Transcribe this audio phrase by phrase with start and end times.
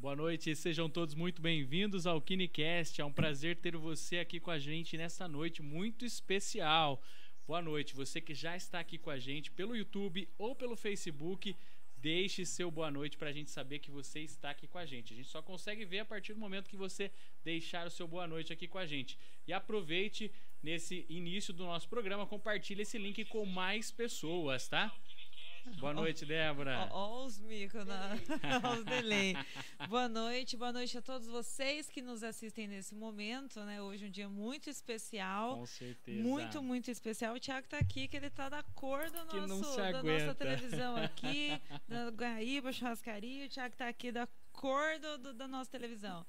[0.00, 3.02] Boa noite, sejam todos muito bem-vindos ao KineCast.
[3.02, 7.02] É um prazer ter você aqui com a gente nessa noite muito especial.
[7.46, 11.54] Boa noite, você que já está aqui com a gente pelo YouTube ou pelo Facebook.
[11.98, 15.12] Deixe seu boa noite para a gente saber que você está aqui com a gente.
[15.12, 17.12] A gente só consegue ver a partir do momento que você
[17.44, 19.18] deixar o seu boa noite aqui com a gente.
[19.46, 20.32] E aproveite
[20.62, 24.90] nesse início do nosso programa, compartilhe esse link com mais pessoas, tá?
[25.78, 26.88] Boa noite, Débora.
[26.90, 27.82] Olha os micos,
[28.78, 29.34] os delay.
[29.88, 33.80] boa noite, boa noite a todos vocês que nos assistem nesse momento, né?
[33.80, 35.58] Hoje é um dia muito especial.
[35.58, 36.22] Com certeza.
[36.22, 37.34] Muito, muito especial.
[37.34, 41.60] O Thiago está aqui, que ele está da cor do nosso, da nossa televisão aqui,
[41.88, 43.46] da Guaíba, churrascaria.
[43.46, 46.26] O Thiago está aqui da cor do, do, da nossa televisão.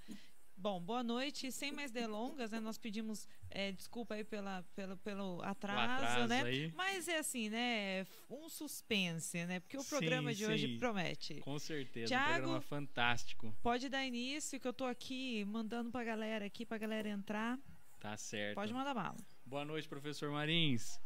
[0.62, 1.52] Bom, boa noite.
[1.52, 2.60] Sem mais delongas, né?
[2.60, 6.44] Nós pedimos é, desculpa aí pela, pela, pelo atraso, atraso né?
[6.44, 6.72] Aí.
[6.76, 8.06] Mas é assim, né?
[8.30, 9.60] Um suspense, né?
[9.60, 10.52] Porque o programa sim, de sim.
[10.52, 11.40] hoje promete.
[11.40, 12.10] Com certeza.
[12.10, 13.56] Thiago, um programa fantástico.
[13.64, 17.58] Pode dar início, que eu tô aqui mandando pra galera aqui, pra galera entrar.
[18.00, 18.54] Tá certo.
[18.54, 19.18] Pode mandar bala.
[19.44, 21.00] Boa noite, professor Marins.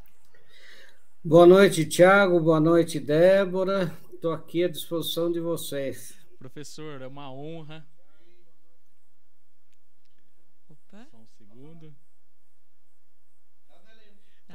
[1.23, 2.42] Boa noite, Tiago.
[2.42, 3.97] Boa noite, Débora.
[4.14, 6.14] Estou aqui à disposição de vocês.
[6.38, 7.88] Professor, é uma honra
[10.95, 11.08] Opa.
[11.12, 11.95] Só um segundo.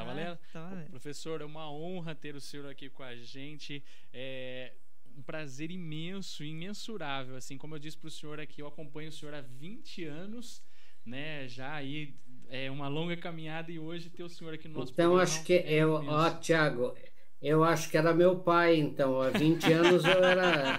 [0.00, 0.32] Tá valendo?
[0.32, 0.90] Ah, tá valendo.
[0.90, 3.82] Professor, é uma honra ter o senhor aqui com a gente.
[4.12, 4.72] É
[5.16, 7.36] um prazer imenso, imensurável.
[7.36, 10.62] Assim, como eu disse para o senhor aqui, eu acompanho o senhor há 20 anos,
[11.04, 11.46] né?
[11.48, 12.14] Já aí
[12.48, 15.44] é uma longa caminhada e hoje ter o senhor aqui no nosso Então, programa acho
[15.44, 16.10] que é eu, imenso.
[16.12, 16.94] ó, Tiago,
[17.40, 19.20] eu acho que era meu pai, então.
[19.20, 20.78] Há 20 anos eu era,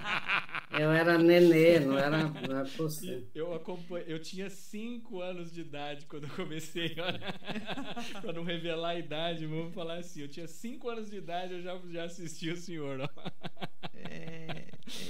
[0.81, 3.27] eu era nenê, não era, não era possível.
[3.33, 7.19] Eu acompanho, eu tinha 5 anos de idade quando eu comecei, olha.
[8.21, 11.61] para não revelar a idade, vamos falar assim, eu tinha 5 anos de idade, eu
[11.61, 13.09] já, já assisti o senhor, ó.
[13.93, 14.65] É,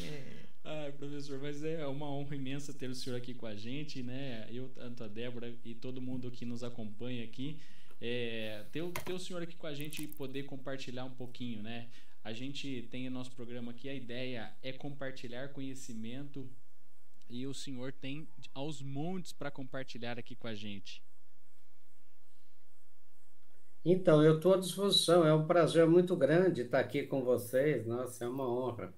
[0.05, 0.41] é.
[0.63, 4.47] Ai, professor, mas é uma honra imensa ter o senhor aqui com a gente, né?
[4.51, 7.59] Eu, tanto a Débora e todo mundo que nos acompanha aqui.
[7.99, 11.61] É, ter, o- ter o senhor aqui com a gente e poder compartilhar um pouquinho,
[11.61, 11.87] né?
[12.23, 16.49] A gente tem o nosso programa aqui, a ideia é compartilhar conhecimento
[17.29, 21.03] e o senhor tem aos montes para compartilhar aqui com a gente.
[23.83, 25.25] Então, eu estou à disposição.
[25.25, 27.87] É um prazer muito grande estar aqui com vocês.
[27.87, 28.93] Nossa, é uma honra.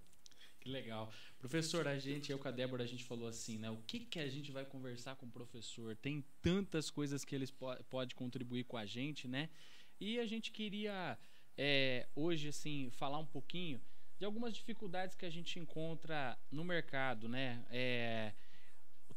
[0.60, 1.10] Que legal.
[1.40, 3.70] Professor, a gente, eu com a Débora, a gente falou assim, né?
[3.70, 5.96] O que, que a gente vai conversar com o professor?
[5.96, 9.50] Tem tantas coisas que eles po pode contribuir com a gente, né?
[10.00, 11.18] E a gente queria
[11.58, 13.82] é, hoje, assim, falar um pouquinho
[14.20, 17.66] de algumas dificuldades que a gente encontra no mercado, né?
[17.70, 18.34] É,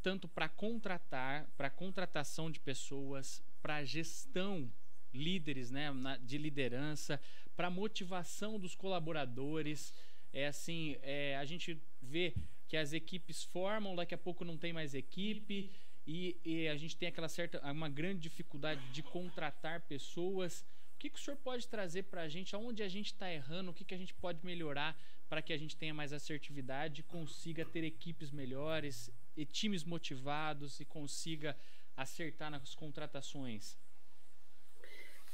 [0.02, 4.70] tanto para contratar, para contratação de pessoas, para gestão,
[5.12, 5.90] líderes, né?
[5.90, 7.20] na- de liderança,
[7.56, 9.92] para motivação dos colaboradores.
[10.32, 12.34] É assim, é, a gente vê
[12.68, 15.70] que as equipes formam, daqui a pouco não tem mais equipe
[16.06, 20.64] e, e a gente tem aquela certa, uma grande dificuldade de contratar pessoas.
[21.06, 22.56] Que, que o senhor pode trazer para a gente?
[22.56, 23.70] Aonde a gente está errando?
[23.70, 27.64] O que, que a gente pode melhorar para que a gente tenha mais assertividade, consiga
[27.64, 31.56] ter equipes melhores e times motivados e consiga
[31.96, 33.78] acertar nas contratações?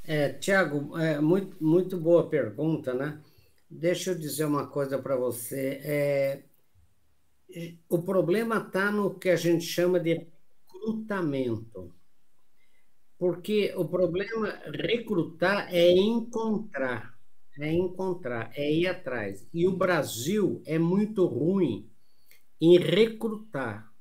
[0.03, 3.19] É, Tiago, é, muito, muito boa pergunta, né?
[3.67, 5.81] Deixa eu dizer uma coisa para você.
[5.83, 6.43] É,
[7.89, 10.27] o problema está no que a gente chama de
[10.67, 11.91] recrutamento.
[13.17, 17.17] Porque o problema recrutar é encontrar,
[17.57, 19.47] é encontrar, é ir atrás.
[19.53, 21.89] E o Brasil é muito ruim
[22.59, 23.91] em recrutar.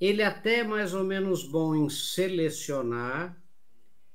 [0.00, 3.40] Ele até é mais ou menos bom em selecionar,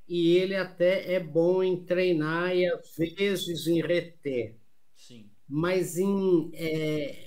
[0.08, 4.56] e ele até é bom em treinar e às vezes em reter,
[4.96, 5.30] Sim.
[5.48, 7.26] mas em, é,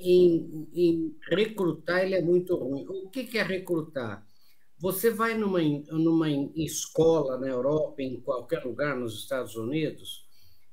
[0.00, 2.84] em, em recrutar ele é muito ruim.
[2.88, 4.26] O que, que é recrutar?
[4.78, 5.60] Você vai numa,
[5.90, 10.26] numa escola na Europa, em qualquer lugar nos Estados Unidos,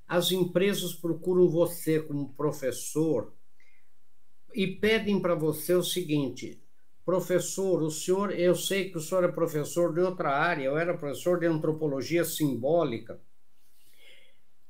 [0.05, 3.33] as empresas procuram você como professor
[4.53, 6.61] e pedem para você o seguinte:
[7.05, 10.97] professor, o senhor, eu sei que o senhor é professor de outra área, eu era
[10.97, 13.21] professor de antropologia simbólica.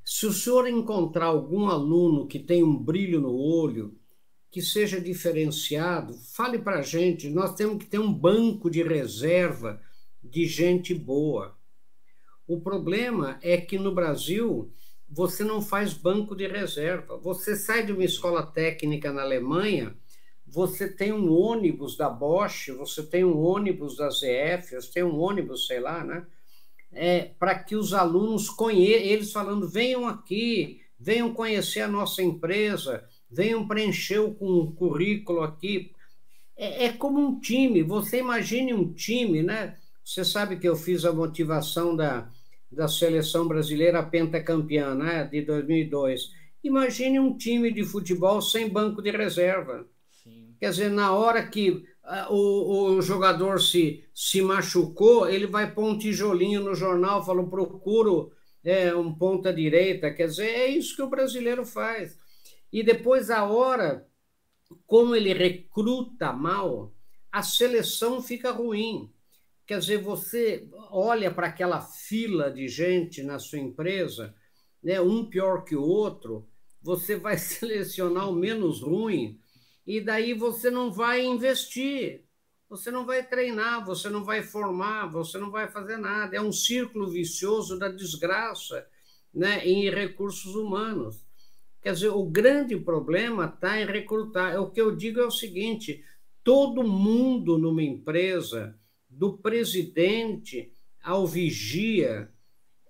[0.06, 3.98] Se o senhor encontrar algum aluno que tem um brilho no olho,
[4.54, 7.28] que seja diferenciado, fale para a gente.
[7.28, 9.82] Nós temos que ter um banco de reserva
[10.24, 11.58] de gente boa.
[12.46, 14.72] O problema é que no Brasil
[15.10, 17.18] você não faz banco de reserva.
[17.18, 19.98] Você sai de uma escola técnica na Alemanha,
[20.46, 25.20] você tem um ônibus da Bosch, você tem um ônibus da ZF, você tem um
[25.20, 26.28] ônibus, sei lá, né?
[26.92, 33.04] É, para que os alunos conheçam, eles falando, venham aqui, venham conhecer a nossa empresa,
[33.34, 35.92] venham preencher o currículo aqui.
[36.58, 37.84] é, é como um time.
[37.84, 39.76] Você imagine um time, né?
[40.04, 42.30] Você sabe que eu fiz a motivação da,
[42.72, 45.24] da seleção brasileira pentacampeã, né?
[45.26, 46.32] De 2002.
[46.64, 49.86] Imagine um time de futebol sem banco de reserva.
[50.24, 50.56] Sim.
[50.60, 51.84] Quer dizer, na hora que
[52.30, 58.32] o, o jogador se, se machucou, ele vai pôr um tijolinho no jornal, fala, procuro
[58.64, 60.12] é, um ponta direita.
[60.12, 62.18] Quer dizer, é isso que o brasileiro faz.
[62.74, 64.10] E depois, a hora,
[64.88, 66.92] como ele recruta mal,
[67.32, 69.14] a seleção fica ruim.
[69.68, 74.36] Quer dizer, você olha para aquela fila de gente na sua empresa,
[74.82, 76.50] né, um pior que o outro,
[76.82, 79.40] você vai selecionar o menos ruim
[79.86, 82.26] e daí você não vai investir,
[82.68, 86.36] você não vai treinar, você não vai formar, você não vai fazer nada.
[86.36, 88.88] É um círculo vicioso da desgraça
[89.34, 91.23] né, em recursos humanos.
[91.84, 94.58] Quer dizer, o grande problema está em recrutar.
[94.60, 96.02] O que eu digo é o seguinte:
[96.42, 100.72] todo mundo numa empresa, do presidente
[101.04, 102.32] ao vigia,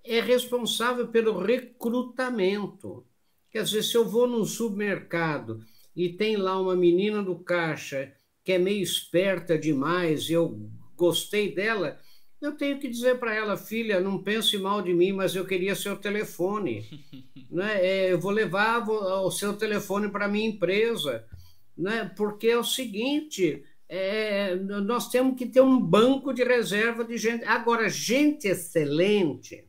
[0.04, 3.04] é responsável pelo recrutamento.
[3.50, 5.60] Quer dizer, se eu vou num supermercado
[5.96, 8.14] e tem lá uma menina do caixa
[8.44, 11.98] que é meio esperta demais, eu gostei dela,
[12.44, 15.74] eu tenho que dizer para ela, filha, não pense mal de mim, mas eu queria
[15.74, 16.84] seu telefone.
[17.50, 17.84] né?
[17.84, 21.24] É, eu vou levar o seu telefone para a minha empresa.
[21.76, 22.10] Né?
[22.16, 27.44] Porque é o seguinte, é, nós temos que ter um banco de reserva de gente.
[27.44, 29.66] Agora, gente excelente,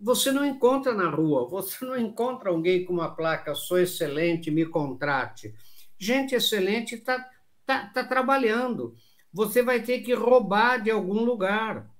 [0.00, 4.66] você não encontra na rua, você não encontra alguém com uma placa, sou excelente, me
[4.66, 5.54] contrate.
[5.98, 7.28] Gente excelente está
[7.64, 8.94] tá, tá trabalhando.
[9.36, 11.94] Você vai ter que roubar de algum lugar,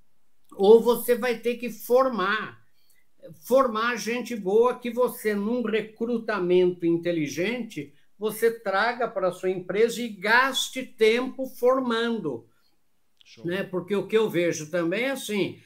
[0.54, 2.58] ou você vai ter que formar.
[3.46, 10.08] Formar gente boa que você, num recrutamento inteligente, você traga para a sua empresa e
[10.08, 12.48] gaste tempo formando.
[13.44, 13.62] Né?
[13.64, 15.60] Porque o que eu vejo também é assim: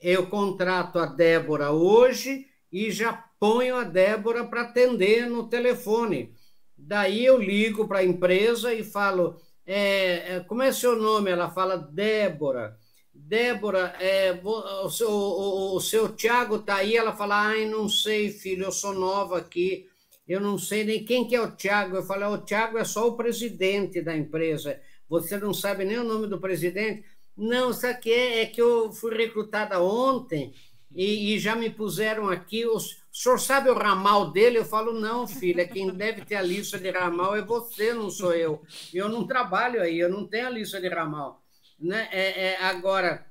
[0.00, 6.34] eu contrato a Débora hoje e já ponho a Débora para atender no telefone.
[6.76, 11.30] Daí eu ligo para a empresa e falo: é, é, como é seu nome?
[11.30, 12.78] Ela fala Débora.
[13.14, 16.96] Débora, é, o, seu, o, o seu Tiago está aí?
[16.96, 19.88] Ela fala: ai, não sei, filho, eu sou nova aqui,
[20.26, 21.96] eu não sei nem quem que é o Tiago.
[21.96, 24.80] Eu falo: o Tiago é só o presidente da empresa.
[25.08, 27.04] Você não sabe nem o nome do presidente?
[27.36, 28.42] Não, sabe que é?
[28.42, 30.54] É que eu fui recrutada ontem
[30.94, 32.66] e, e já me puseram aqui.
[32.66, 32.78] O,
[33.12, 34.58] o senhor sabe o ramal dele?
[34.58, 38.32] Eu falo, não, filha, quem deve ter a lista de ramal é você, não sou
[38.32, 38.62] eu.
[38.92, 41.42] Eu não trabalho aí, eu não tenho a lista de ramal.
[41.78, 42.08] Né?
[42.10, 43.26] É, é, agora,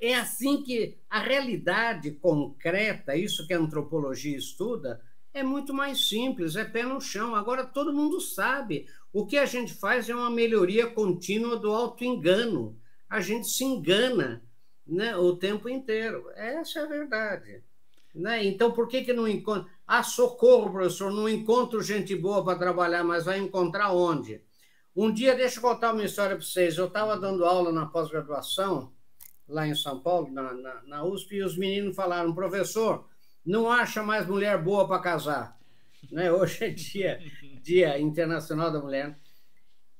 [0.00, 5.02] é assim que a realidade concreta, isso que a antropologia estuda,
[5.34, 7.34] é muito mais simples, é pé no chão.
[7.34, 8.86] Agora todo mundo sabe.
[9.12, 12.80] O que a gente faz é uma melhoria contínua do auto-engano
[13.10, 14.40] a gente se engana
[14.86, 16.30] né, o tempo inteiro.
[16.36, 17.64] Essa é a verdade.
[18.14, 18.44] Né?
[18.44, 19.70] Então, por que, que não encontra?
[19.86, 24.42] Ah, socorro, professor, não encontro gente boa para trabalhar, mas vai encontrar onde?
[24.94, 26.76] Um dia, deixa eu contar uma história para vocês.
[26.76, 28.92] Eu estava dando aula na pós-graduação,
[29.48, 33.08] lá em São Paulo, na, na, na, USP, e os meninos falaram: professor,
[33.44, 35.56] não acha mais mulher boa para casar.
[36.10, 36.30] Né?
[36.32, 37.20] Hoje é dia,
[37.62, 39.16] dia Internacional da Mulher.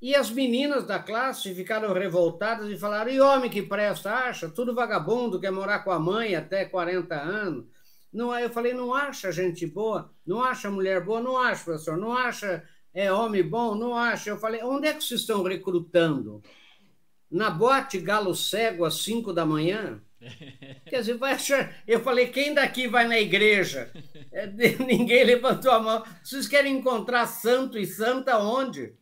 [0.02, 4.48] E as meninas da classe ficaram revoltadas e falaram: e homem que presta, acha?
[4.48, 7.66] Tudo vagabundo, quer morar com a mãe até 40 anos.
[8.12, 10.12] Não, eu falei: não acha gente boa?
[10.26, 11.20] Não acha mulher boa?
[11.20, 11.96] Não acha, professor?
[11.96, 12.62] Não acha
[12.92, 13.74] é, homem bom?
[13.74, 14.30] Não acha?
[14.30, 16.42] Eu falei: onde é que vocês estão recrutando?
[17.30, 20.02] Na boate Galo Cego às 5 da manhã?
[20.86, 21.82] Quer dizer, vai achar.
[21.86, 23.90] Eu falei: quem daqui vai na igreja?
[24.32, 24.46] É,
[24.78, 26.04] ninguém levantou a mão.
[26.22, 28.98] Vocês querem encontrar santo e santa onde?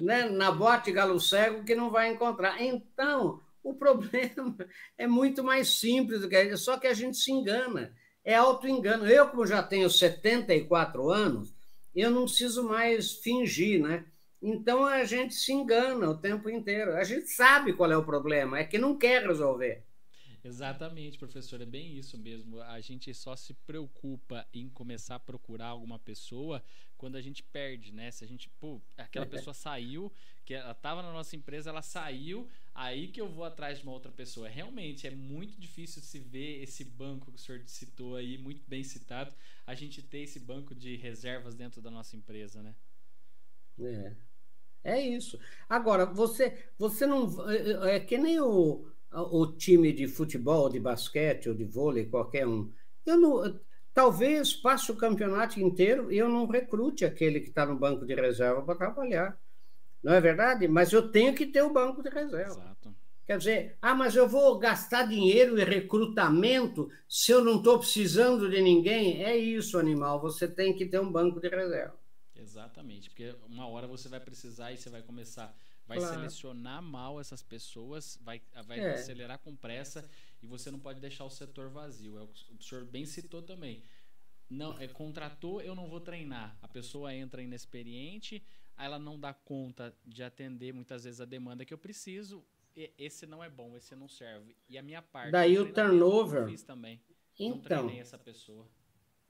[0.00, 2.60] né, na bote galo cego que não vai encontrar.
[2.62, 4.56] Então, o problema
[4.96, 7.94] é muito mais simples do que só que a gente se engana.
[8.26, 9.06] É auto-engano.
[9.06, 11.54] Eu, como já tenho 74 anos,
[11.94, 14.04] eu não preciso mais fingir, né?
[14.42, 16.96] Então a gente se engana o tempo inteiro.
[16.96, 19.84] A gente sabe qual é o problema, é que não quer resolver.
[20.42, 22.60] Exatamente, professor, é bem isso mesmo.
[22.62, 26.62] A gente só se preocupa em começar a procurar alguma pessoa
[26.96, 28.10] quando a gente perde, né?
[28.10, 30.12] Se a gente, pô, aquela pessoa saiu,
[30.44, 33.92] que ela estava na nossa empresa, ela saiu, aí que eu vou atrás de uma
[33.92, 34.48] outra pessoa.
[34.48, 38.84] Realmente é muito difícil se ver esse banco que o senhor citou aí, muito bem
[38.84, 39.32] citado,
[39.66, 42.74] a gente ter esse banco de reservas dentro da nossa empresa, né?
[43.80, 44.16] É.
[44.84, 45.38] É isso.
[45.68, 47.50] Agora, você, você não.
[47.50, 52.46] É, é que nem o, o time de futebol, de basquete ou de vôlei, qualquer
[52.46, 52.72] um,
[53.04, 53.60] eu não,
[53.92, 58.14] talvez passe o campeonato inteiro e eu não recrute aquele que está no banco de
[58.14, 59.40] reserva para trabalhar.
[60.06, 60.68] Não é verdade?
[60.68, 62.52] Mas eu tenho que ter o banco de reserva.
[62.52, 62.94] Exato.
[63.26, 68.48] Quer dizer, ah, mas eu vou gastar dinheiro em recrutamento se eu não estou precisando
[68.48, 69.24] de ninguém?
[69.24, 70.20] É isso, animal.
[70.20, 71.98] Você tem que ter um banco de reserva.
[72.36, 75.52] Exatamente, porque uma hora você vai precisar e você vai começar,
[75.88, 76.14] vai claro.
[76.14, 78.94] selecionar mal essas pessoas, vai, vai é.
[78.94, 80.08] acelerar com pressa
[80.40, 82.16] e você não pode deixar o setor vazio.
[82.16, 83.82] É o que o senhor bem citou também.
[84.48, 86.56] Não, é, contratou, eu não vou treinar.
[86.62, 88.40] A pessoa entra inexperiente,
[88.78, 92.44] ela não dá conta de atender muitas vezes a demanda que eu preciso.
[92.98, 94.54] esse não é bom, esse não serve.
[94.68, 95.32] E a minha parte.
[95.32, 96.48] Daí o turnover.
[96.48, 97.00] Eu também.
[97.38, 97.88] Então.
[97.90, 98.66] Essa pessoa.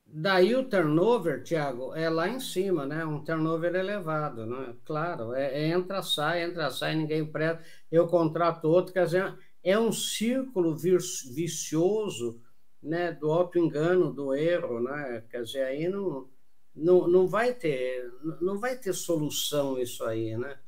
[0.09, 3.05] Daí o turnover, Tiago, é lá em cima, né?
[3.05, 4.77] Um turnover elevado, né?
[4.85, 9.77] Claro, é, é entra, sai, entra, sai, ninguém presta, eu contrato outro, quer dizer, é
[9.77, 12.41] um círculo vicioso,
[12.81, 13.11] né?
[13.13, 15.25] Do auto-engano, do erro, né?
[15.29, 16.29] Quer dizer, aí não,
[16.77, 20.59] não, não vai ter, não vai ter solução isso aí, né?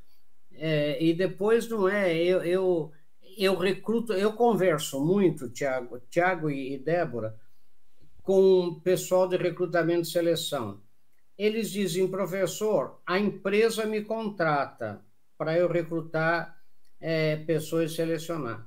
[0.54, 2.92] É, e depois não é, eu, eu,
[3.36, 7.38] eu recruto, eu converso muito, Tiago, Tiago e, Débora,
[8.22, 10.80] com o pessoal de recrutamento e seleção.
[11.36, 15.00] Eles dizem, professor, a empresa me contrata
[15.36, 16.60] para eu recrutar
[17.00, 18.66] é, pessoas e selecionar.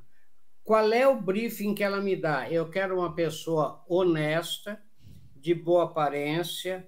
[0.64, 2.50] Qual é o briefing que ela me dá?
[2.50, 4.82] Eu quero uma pessoa honesta,
[5.36, 6.88] de boa aparência,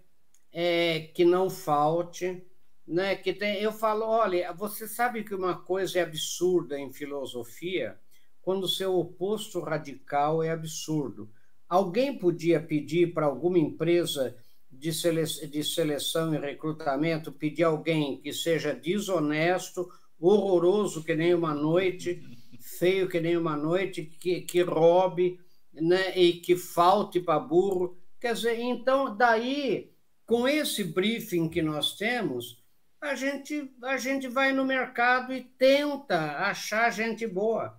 [0.54, 2.46] é, que não falte,
[2.88, 3.16] né?
[3.16, 7.98] Que tem, eu falo, olha, você sabe que uma coisa é absurda em filosofia
[8.42, 11.32] quando seu oposto radical é absurdo.
[11.68, 14.36] Alguém podia pedir para alguma empresa
[14.70, 21.54] de, sele de seleção e recrutamento, pedir alguém que seja desonesto, horroroso que nem uma
[21.54, 22.22] noite,
[22.60, 25.40] feio que nem uma noite, que, que roube
[25.74, 27.98] né, e que falte para burro.
[28.20, 29.93] Quer dizer, então, daí,
[30.26, 32.64] com esse briefing que nós temos,
[33.02, 37.78] a gente, a gente vai no mercado e tenta achar gente boa.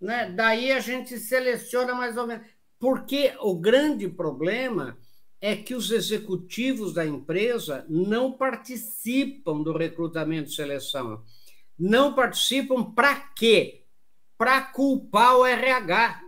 [0.00, 0.30] Né?
[0.30, 2.46] Daí a gente seleciona mais ou menos.
[2.78, 4.98] Porque o grande problema
[5.40, 11.22] é que os executivos da empresa não participam do recrutamento e seleção.
[11.78, 13.84] Não participam para quê?
[14.36, 16.22] Para culpar o RH.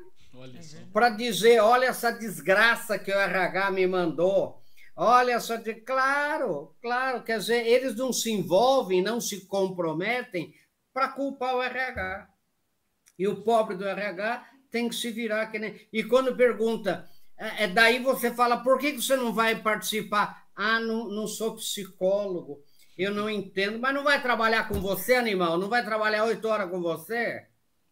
[0.93, 4.62] Para dizer, olha essa desgraça que o RH me mandou.
[4.95, 5.75] Olha só, de...
[5.75, 10.55] claro, claro, quer dizer, eles não se envolvem, não se comprometem
[10.93, 12.29] para culpar o RH.
[13.19, 15.89] E o pobre do RH tem que se virar que nem.
[15.93, 17.09] E quando pergunta,
[17.39, 20.47] é, é daí você fala, por que você não vai participar?
[20.55, 22.63] Ah, não, não sou psicólogo,
[22.97, 25.59] eu não entendo, mas não vai trabalhar com você, animal?
[25.59, 27.47] Não vai trabalhar oito horas com você?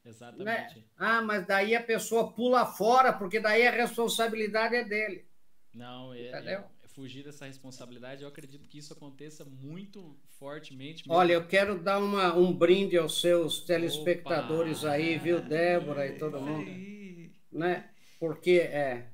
[0.04, 0.76] Exatamente.
[0.76, 0.84] Né?
[0.96, 5.26] Ah, mas daí a pessoa pula fora, porque daí a responsabilidade é dele.
[5.74, 6.60] Não, é, Entendeu?
[6.60, 11.08] É, fugir dessa responsabilidade, eu acredito que isso aconteça muito fortemente.
[11.08, 11.14] Mesmo.
[11.14, 14.92] Olha, eu quero dar uma, um brinde aos seus telespectadores Opa.
[14.92, 16.70] aí, viu, Débora e todo mundo.
[17.50, 17.88] Né?
[18.18, 19.08] Porque é,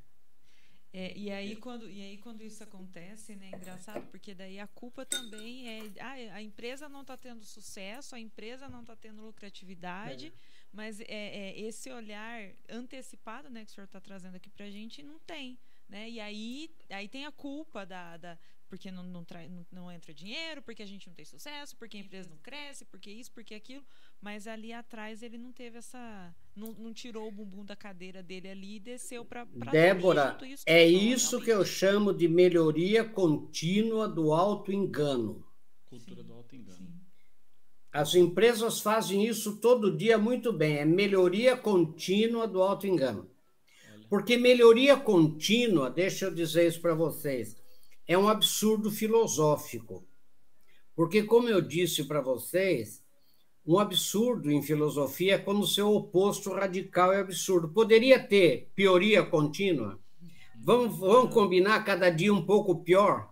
[0.93, 4.66] é, e, aí, quando, e aí, quando isso acontece, né, é engraçado, porque daí a
[4.66, 5.93] culpa também é.
[6.00, 10.33] Ah, a empresa não está tendo sucesso, a empresa não está tendo lucratividade, é.
[10.73, 14.71] mas é, é, esse olhar antecipado né, que o senhor está trazendo aqui para a
[14.71, 15.59] gente não tem.
[15.88, 16.11] Né?
[16.11, 18.38] E aí, aí tem a culpa da, da
[18.69, 21.97] porque não, não, trai, não, não, entra dinheiro, porque a gente não tem sucesso, porque
[21.97, 23.85] a empresa não cresce, porque isso, porque aquilo.
[24.21, 26.35] Mas ali atrás ele não teve essa.
[26.55, 29.45] Não, não tirou o bumbum da cadeira dele ali e desceu para.
[29.45, 35.47] Débora, isso é isso que eu chamo de melhoria contínua do auto-engano.
[35.85, 36.26] Cultura Sim.
[36.26, 36.97] do auto-engano.
[37.93, 40.78] As empresas fazem isso todo dia muito bem.
[40.78, 43.31] É melhoria contínua do auto-engano.
[44.09, 47.57] Porque melhoria contínua, deixa eu dizer isso para vocês,
[48.07, 50.07] é um absurdo filosófico.
[50.95, 53.05] Porque, como eu disse para vocês,
[53.67, 57.69] um absurdo em filosofia é quando o seu oposto radical é absurdo.
[57.69, 59.99] Poderia ter pioria contínua?
[60.63, 63.29] Vamos, vamos combinar cada dia um pouco pior?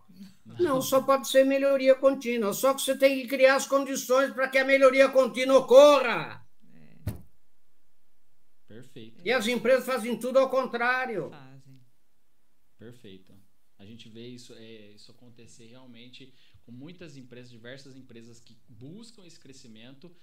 [0.58, 2.52] Não, só pode ser melhoria contínua.
[2.52, 6.43] Só que você tem que criar as condições para que a melhoria contínua ocorra.
[8.74, 9.22] Perfeito.
[9.24, 11.30] E as empresas fazem tudo ao contrário.
[11.30, 11.80] Fazem.
[12.76, 13.32] Perfeito.
[13.78, 19.24] A gente vê isso, é, isso acontecer realmente com muitas empresas, diversas empresas que buscam
[19.24, 20.14] esse crescimento,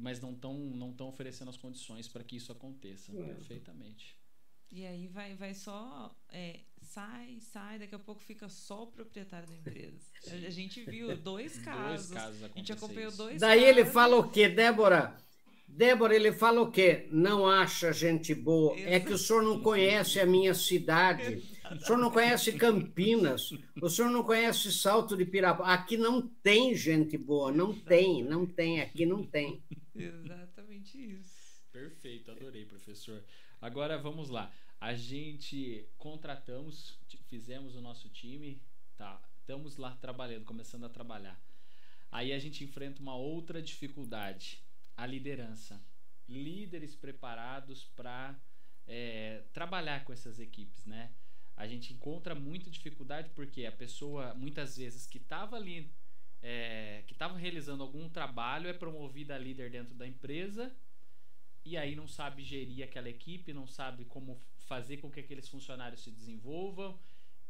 [0.00, 3.12] mas não estão não tão oferecendo as condições para que isso aconteça.
[3.12, 3.34] É.
[3.34, 4.18] Perfeitamente.
[4.72, 9.48] E aí vai, vai só é, sai, sai, daqui a pouco fica só o proprietário
[9.48, 10.00] da empresa.
[10.26, 12.08] A gente viu dois casos.
[12.08, 13.76] dois casos a gente acompanhou dois Daí casos.
[13.76, 15.16] ele fala o quê, Débora?
[15.76, 17.08] Débora, ele fala o quê?
[17.10, 18.78] Não acha gente boa.
[18.78, 21.42] É que o senhor não conhece a minha cidade.
[21.70, 25.70] o senhor não conhece Campinas, o senhor não conhece Salto de Pirapora.
[25.70, 29.62] Aqui não tem gente boa, não tem, não tem, aqui não tem.
[29.94, 31.62] Exatamente isso.
[31.72, 33.22] Perfeito, adorei, professor.
[33.60, 34.52] Agora vamos lá.
[34.80, 36.98] A gente contratamos,
[37.28, 38.60] fizemos o nosso time,
[38.96, 39.20] tá?
[39.38, 41.40] Estamos lá trabalhando, começando a trabalhar.
[42.10, 44.62] Aí a gente enfrenta uma outra dificuldade,
[45.00, 45.82] a liderança.
[46.28, 48.38] Líderes preparados para
[48.86, 51.10] é, trabalhar com essas equipes, né?
[51.56, 55.90] A gente encontra muita dificuldade porque a pessoa, muitas vezes, que estava ali,
[56.42, 60.74] é, que estava realizando algum trabalho, é promovida a líder dentro da empresa
[61.64, 66.02] e aí não sabe gerir aquela equipe, não sabe como fazer com que aqueles funcionários
[66.02, 66.98] se desenvolvam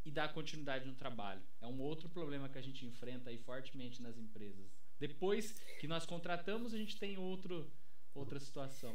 [0.04, 1.42] e dar continuidade no trabalho.
[1.61, 4.79] É um outro problema que a gente enfrenta aí fortemente nas empresas.
[5.00, 7.66] Depois que nós contratamos, a gente tem outro,
[8.14, 8.95] outra situação.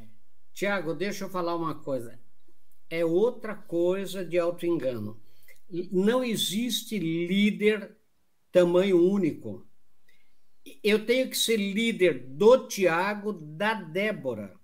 [0.54, 2.18] Tiago, deixa eu falar uma coisa.
[2.88, 5.20] É outra coisa de auto-engano.
[5.90, 7.96] Não existe líder
[8.52, 9.66] tamanho único.
[10.82, 14.54] Eu tenho que ser líder do Tiago, da Débora.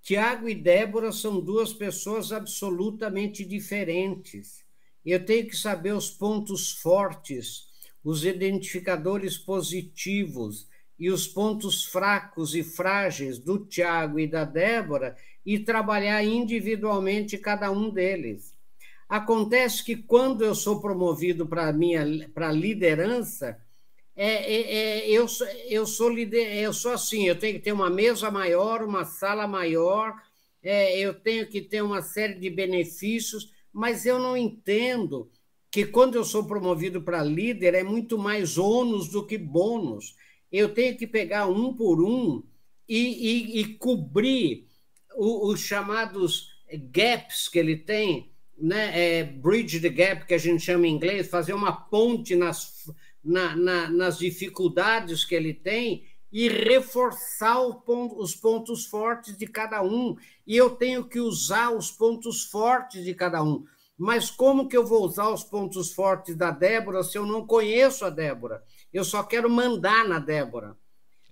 [0.00, 4.64] Tiago e Débora são duas pessoas absolutamente diferentes.
[5.04, 7.68] Eu tenho que saber os pontos fortes,
[8.04, 10.68] os identificadores positivos
[10.98, 17.70] e os pontos fracos e frágeis do Tiago e da Débora e trabalhar individualmente cada
[17.70, 18.54] um deles.
[19.08, 23.60] Acontece que quando eu sou promovido para minha para liderança,
[24.14, 25.26] é, é, é, eu,
[25.68, 29.46] eu, sou lider, eu sou assim, eu tenho que ter uma mesa maior, uma sala
[29.46, 30.14] maior,
[30.62, 35.30] é, eu tenho que ter uma série de benefícios, mas eu não entendo
[35.72, 40.14] que quando eu sou promovido para líder é muito mais ônus do que bônus.
[40.52, 42.42] Eu tenho que pegar um por um
[42.86, 44.68] e, e, e cobrir
[45.16, 46.50] os, os chamados
[46.92, 49.18] gaps que ele tem, né?
[49.18, 52.86] É, bridge the gap, que a gente chama em inglês, fazer uma ponte nas
[53.24, 59.82] na, na, nas dificuldades que ele tem e reforçar ponto, os pontos fortes de cada
[59.82, 60.16] um.
[60.46, 63.64] E eu tenho que usar os pontos fortes de cada um.
[64.02, 68.04] Mas como que eu vou usar os pontos fortes da Débora se eu não conheço
[68.04, 68.60] a Débora?
[68.92, 70.76] Eu só quero mandar na Débora.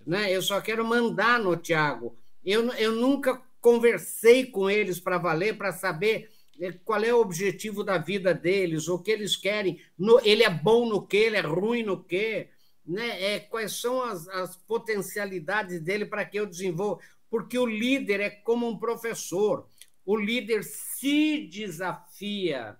[0.06, 0.30] Né?
[0.30, 2.16] Eu só quero mandar no Tiago.
[2.44, 6.30] Eu, eu nunca conversei com eles para valer, para saber
[6.60, 10.50] é, qual é o objetivo da vida deles, o que eles querem, no, ele é
[10.50, 12.46] bom no que, ele é ruim no que,
[12.86, 13.34] né?
[13.34, 17.00] É, quais são as, as potencialidades dele para que eu desenvolva.
[17.28, 19.66] Porque o líder é como um professor,
[20.10, 22.76] o líder se desafia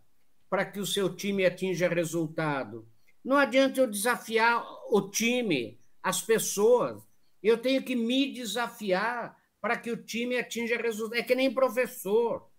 [0.48, 2.88] para que o seu time atinja resultado.
[3.24, 7.00] Não adianta eu desafiar o time, as pessoas.
[7.40, 11.20] Eu tenho que me desafiar para que o time atinja resultado.
[11.20, 12.50] É que nem professor.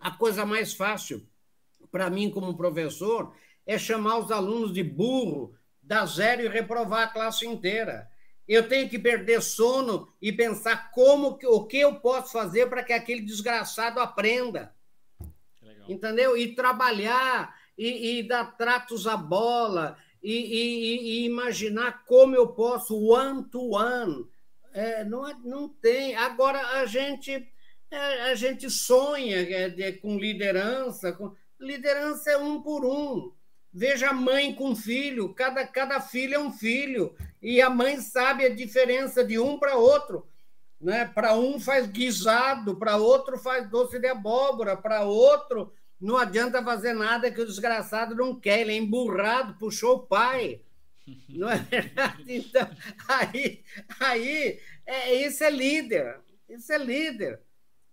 [0.00, 1.24] A coisa mais fácil
[1.88, 3.32] para mim, como professor,
[3.64, 8.10] é chamar os alunos de burro, dar zero e reprovar a classe inteira.
[8.48, 12.94] Eu tenho que perder sono e pensar como o que eu posso fazer para que
[12.94, 14.74] aquele desgraçado aprenda.
[15.60, 15.90] Legal.
[15.90, 16.36] Entendeu?
[16.36, 22.98] E trabalhar e, e, dar tratos à bola e, e, e, imaginar como eu posso
[22.98, 24.26] one to one.
[24.72, 26.16] É, não, não tem.
[26.16, 27.46] Agora a gente
[27.90, 31.12] é, a gente sonha é, com liderança.
[31.12, 31.34] Com...
[31.58, 33.32] Liderança é um por um.
[33.72, 38.44] Veja a mãe com filho, cada, cada filho é um filho, e a mãe sabe
[38.44, 40.26] a diferença de um para outro.
[40.80, 41.04] Né?
[41.04, 46.92] Para um faz guisado, para outro faz doce de abóbora, para outro não adianta fazer
[46.92, 50.60] nada que o desgraçado não quer, ele é emburrado, puxou o pai.
[51.28, 52.24] Não é verdade?
[52.28, 52.68] Então,
[53.08, 53.64] aí,
[53.98, 57.40] aí é, isso é líder, isso é líder.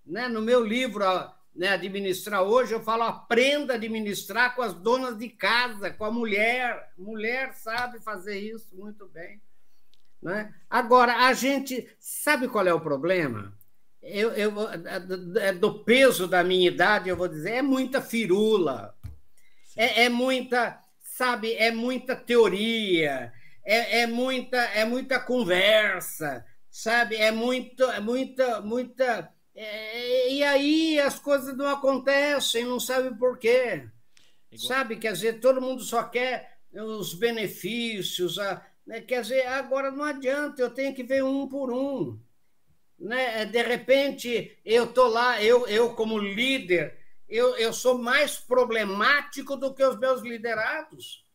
[0.06, 0.28] Né?
[0.28, 1.04] No meu livro,
[1.56, 6.12] né, Administrar Hoje, eu falo aprenda a administrar com as donas de casa, com a
[6.12, 6.92] mulher.
[6.98, 9.42] Mulher sabe fazer isso muito bem.
[10.22, 10.54] Né?
[10.70, 13.54] Agora, a gente sabe qual é o problema?
[14.02, 14.54] Eu, eu,
[15.40, 18.96] é do peso da minha idade, eu vou dizer, é muita firula,
[19.76, 27.32] é, é muita, sabe, é muita teoria, é, é, muita, é muita conversa, sabe, é,
[27.32, 33.90] muito, é muita, muita é, e aí as coisas não acontecem, não sabe por quê.
[34.52, 34.68] Igual.
[34.68, 39.00] Sabe, quer dizer, todo mundo só quer os benefícios, a, né?
[39.00, 42.20] quer dizer, agora não adianta, eu tenho que ver um por um.
[43.00, 43.46] Né?
[43.46, 49.74] De repente, eu estou lá, eu, eu como líder, eu, eu sou mais problemático do
[49.74, 51.26] que os meus liderados.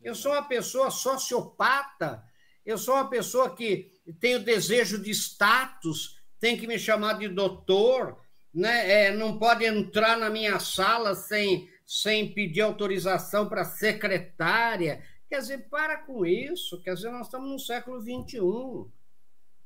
[0.00, 2.24] Eu sou uma pessoa sociopata,
[2.66, 7.28] eu sou uma pessoa que tem o desejo de status, tem que me chamar de
[7.28, 8.18] doutor,
[8.52, 9.04] né?
[9.04, 15.04] É, não pode entrar na minha sala sem, sem pedir autorização para secretária.
[15.28, 16.82] Quer dizer, para com isso.
[16.82, 18.90] Quer dizer, nós estamos no século XXI.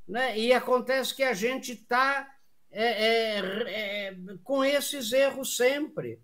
[0.06, 0.38] Né?
[0.38, 2.30] E acontece que a gente está
[2.70, 6.20] é, é, é, com esses erros sempre.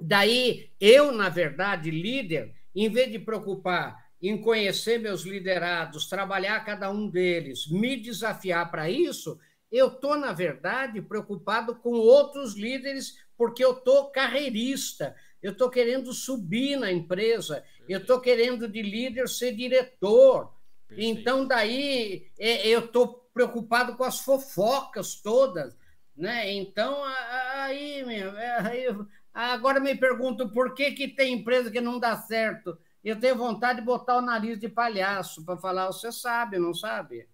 [0.00, 6.90] Daí, eu, na verdade, líder, em vez de preocupar em conhecer meus liderados, trabalhar cada
[6.90, 9.38] um deles, me desafiar para isso,
[9.70, 16.12] eu estou, na verdade, preocupado com outros líderes, porque eu estou carreirista, eu estou querendo
[16.12, 20.52] subir na empresa, eu estou querendo de líder ser diretor.
[20.86, 21.20] Perfeito.
[21.20, 25.76] Então, daí, é, eu estou preocupado com as fofocas todas.
[26.16, 26.52] Né?
[26.52, 28.86] Então, aí, meu, é, aí,
[29.32, 33.80] agora me pergunto por que, que tem empresa que não dá certo eu tenho vontade
[33.80, 37.28] de botar o nariz de palhaço para falar, você sabe, não sabe?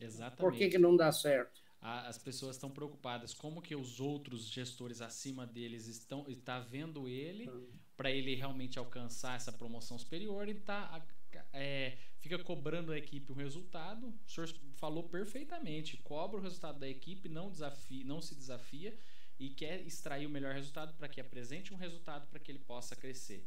[0.00, 0.40] Exatamente.
[0.40, 1.61] Por que, que não dá certo?
[1.84, 7.50] As pessoas estão preocupadas como que os outros gestores acima deles estão está vendo ele
[7.50, 7.66] hum.
[7.96, 11.04] para ele realmente alcançar essa promoção superior e tá
[11.52, 14.14] é, fica cobrando a equipe o resultado.
[14.24, 18.96] O senhor falou perfeitamente, cobra o resultado da equipe, não desafia, não se desafia
[19.36, 22.94] e quer extrair o melhor resultado para que apresente um resultado para que ele possa
[22.94, 23.44] crescer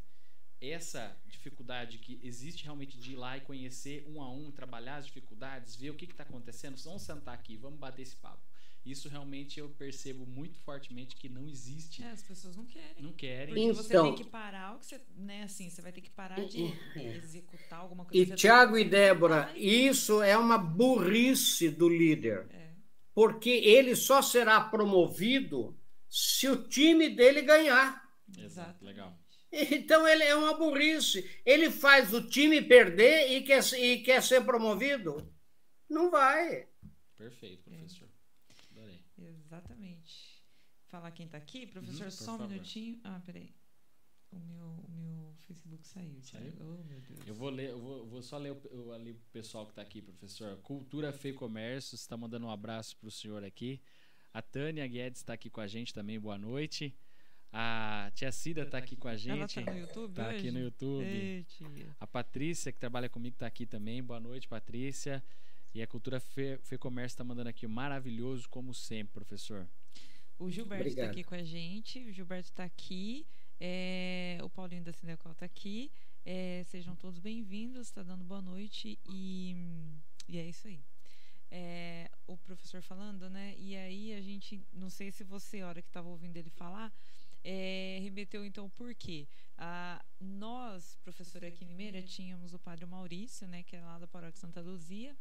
[0.62, 5.06] essa dificuldade que existe realmente de ir lá e conhecer um a um, trabalhar as
[5.06, 8.44] dificuldades, ver o que está acontecendo, vamos sentar aqui, vamos bater esse papo.
[8.86, 12.04] Isso realmente eu percebo muito fortemente que não existe.
[12.04, 13.02] É, as pessoas não querem.
[13.02, 13.48] Não querem.
[13.48, 16.12] Porque então, você tem que parar o que você, né, assim, você vai ter que
[16.12, 18.34] parar de executar alguma coisa.
[18.34, 22.48] E Tiago e Débora, isso é uma burrice do líder.
[22.52, 22.76] É.
[23.12, 25.76] Porque ele só será promovido
[26.08, 28.08] se o time dele ganhar.
[28.38, 29.18] Exato, legal.
[29.72, 31.30] Então ele é uma burrice.
[31.46, 35.32] Ele faz o time perder e quer, e quer ser promovido?
[35.90, 36.68] Não vai.
[37.16, 38.10] Perfeito, professor.
[38.72, 39.00] Adorei.
[39.18, 40.44] Exatamente.
[40.88, 42.50] Falar quem está aqui, professor, uhum, só um favor.
[42.50, 43.00] minutinho.
[43.04, 43.56] Ah, peraí.
[44.32, 46.22] O meu, o meu Facebook saiu.
[46.22, 46.54] saiu?
[46.60, 47.28] Oh, meu Deus.
[47.28, 50.02] Eu vou ler, eu vou, vou só ler o, ali o pessoal que está aqui,
[50.02, 50.58] professor.
[50.58, 53.82] Cultura Fê Comércio, está mandando um abraço para o senhor aqui.
[54.34, 56.94] A Tânia Guedes está aqui com a gente também, boa noite.
[57.58, 59.30] A tia Cida está aqui com a gente.
[59.30, 60.38] Ela tá no YouTube Tá hoje?
[60.38, 61.06] aqui no YouTube.
[61.06, 61.46] Ei,
[61.98, 64.04] a Patrícia, que trabalha comigo, está aqui também.
[64.04, 65.24] Boa noite, Patrícia.
[65.74, 69.66] E a Cultura Fê, Fê Comércio está mandando aqui maravilhoso, como sempre, professor.
[70.38, 72.04] O Gilberto está aqui com a gente.
[72.04, 73.26] O Gilberto está aqui.
[73.58, 75.90] É, o Paulinho da Cinecol está aqui.
[76.26, 77.88] É, sejam todos bem-vindos.
[77.88, 79.00] Está dando boa noite.
[79.08, 79.56] E,
[80.28, 80.84] e é isso aí.
[81.50, 83.56] É, o professor falando, né?
[83.58, 86.92] E aí a gente, não sei se você, a hora que estava ouvindo ele falar,
[87.46, 89.28] é, remeteu então por quê?
[90.20, 94.60] Nós, professora aqui em tínhamos o padre Maurício, né, que é lá da paróquia Santa
[94.62, 95.16] Luzia,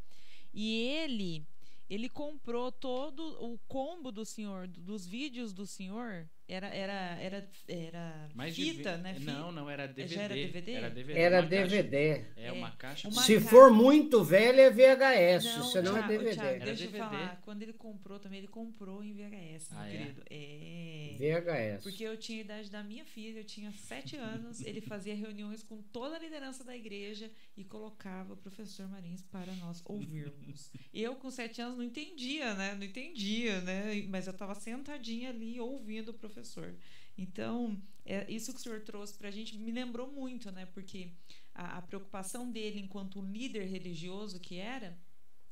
[0.53, 1.47] e ele
[1.89, 8.29] ele comprou todo o combo do senhor, dos vídeos do senhor, era era era era
[8.35, 9.17] Mais fita, né?
[9.21, 10.15] Não, não era DVD.
[10.15, 10.73] Já era DVD?
[10.73, 11.19] Era DVD.
[11.19, 12.25] Era DVD.
[12.37, 13.09] É, uma caixa.
[13.09, 13.49] Uma Se ca...
[13.49, 16.35] for muito velho é VHS, não, senão Thiago, é DVD.
[16.35, 19.97] Thiago, deixa eu falar, quando ele comprou também, ele comprou em VHS, ah, meu é?
[19.97, 20.23] querido.
[20.29, 21.17] É.
[21.19, 21.83] VHS.
[21.83, 25.63] Porque eu tinha a idade da minha filha, eu tinha sete anos, ele fazia reuniões
[25.63, 30.71] com toda a liderança da igreja e colocava o professor Marins para nós ouvirmos.
[30.93, 32.75] eu com sete anos não entendia, né?
[32.75, 34.05] Não entendia, né?
[34.11, 36.75] Mas eu estava sentadinha ali ouvindo o professor professor.
[37.17, 40.67] Então, é, isso que o senhor trouxe para a gente me lembrou muito, né?
[40.67, 41.11] Porque
[41.55, 44.99] a, a, preocupação dele, enquanto líder religioso que era,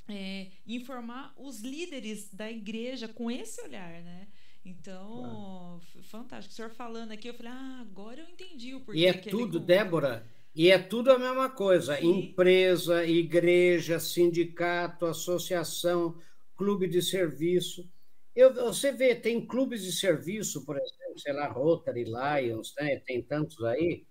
[0.08, 4.28] é informar os líderes da igreja com esse olhar, né?
[4.64, 6.04] Então, claro.
[6.04, 6.52] fantástico.
[6.52, 9.00] O senhor falando aqui, eu falei, ah, agora eu entendi o porquê.
[9.00, 12.18] E é tudo, Débora, e é tudo a mesma coisa: Sim.
[12.18, 16.16] empresa, igreja, sindicato, associação,
[16.56, 17.88] clube de serviço.
[18.34, 22.96] Eu, você vê, tem clubes de serviço, por exemplo, sei lá, Rotary, Lions, né?
[23.06, 24.06] tem tantos aí,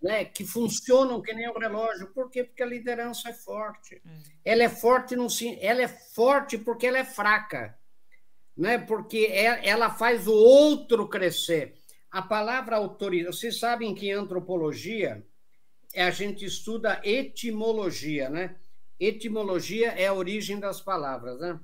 [0.00, 0.24] né?
[0.24, 2.12] que funcionam que nem o relógio.
[2.12, 2.44] Por quê?
[2.44, 4.00] Porque a liderança é forte.
[4.06, 4.22] Hum.
[4.44, 5.26] Ela é forte no
[5.60, 7.76] ela é forte porque ela é fraca,
[8.56, 8.78] né?
[8.78, 11.74] porque é, ela faz o outro crescer.
[12.10, 15.26] A palavra autoridade, vocês sabem que em antropologia
[15.96, 18.56] a gente estuda etimologia, né?
[18.98, 21.58] Etimologia é a origem das palavras, né?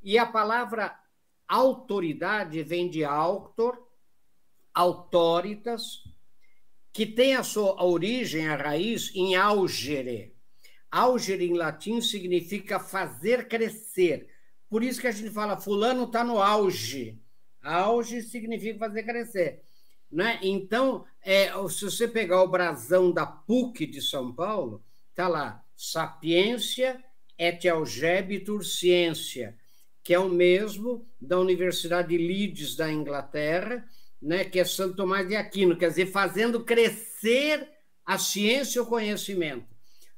[0.00, 0.96] E a palavra
[1.48, 3.82] autoridade vem de autor,
[4.74, 6.04] autoritas,
[6.92, 10.36] que tem a sua origem, a raiz, em augere.
[10.90, 14.28] Augere em latim significa fazer crescer.
[14.68, 17.20] Por isso que a gente fala, fulano está no auge.
[17.62, 19.62] Auge significa fazer crescer.
[20.10, 20.38] Né?
[20.42, 27.02] Então, é, se você pegar o brasão da PUC de São Paulo, está lá, sapiência
[27.38, 29.57] et algebitur ciência,
[30.08, 33.86] que é o mesmo da Universidade de Leeds, da Inglaterra,
[34.22, 37.68] né, que é Santo Tomás de Aquino, quer dizer, fazendo crescer
[38.06, 39.66] a ciência e o conhecimento.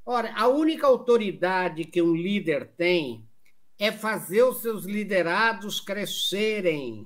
[0.07, 3.29] Ora, a única autoridade que um líder tem
[3.81, 7.05] é fazer os seus liderados crescerem.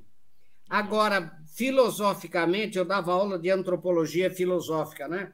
[0.68, 5.32] Agora, filosoficamente, eu dava aula de antropologia filosófica, né?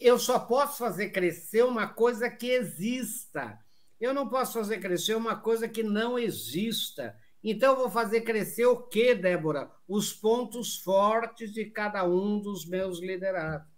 [0.00, 3.58] Eu só posso fazer crescer uma coisa que exista.
[4.00, 7.14] Eu não posso fazer crescer uma coisa que não exista.
[7.44, 9.70] Então, eu vou fazer crescer o quê, Débora?
[9.86, 13.68] Os pontos fortes de cada um dos meus liderados.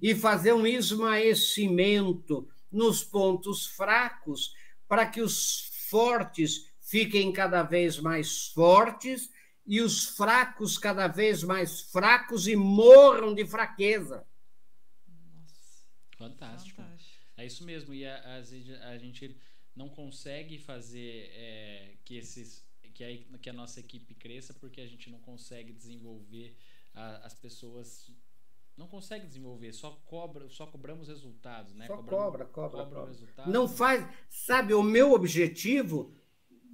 [0.00, 4.54] E fazer um esmaecimento nos pontos fracos,
[4.88, 9.30] para que os fortes fiquem cada vez mais fortes
[9.66, 14.24] e os fracos cada vez mais fracos e morram de fraqueza.
[15.08, 15.84] Nossa.
[16.16, 16.76] Fantástico.
[16.76, 17.22] Fantástico.
[17.36, 17.92] É isso mesmo.
[17.92, 19.36] E a, a, a gente
[19.76, 24.86] não consegue fazer é, que esses que a, que a nossa equipe cresça porque a
[24.86, 26.56] gente não consegue desenvolver
[26.94, 28.10] a, as pessoas
[28.76, 31.86] não consegue desenvolver, só cobra, só cobramos resultados, né?
[31.86, 33.06] Só Cobramos, cobra, cobra, cobra, cobra.
[33.06, 33.52] Resultados.
[33.52, 36.14] Não faz, sabe, o meu objetivo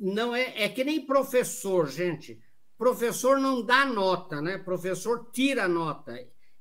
[0.01, 2.43] não é é que nem professor, gente.
[2.77, 4.59] Professor não dá nota, né?
[4.59, 6.13] Professor tira nota.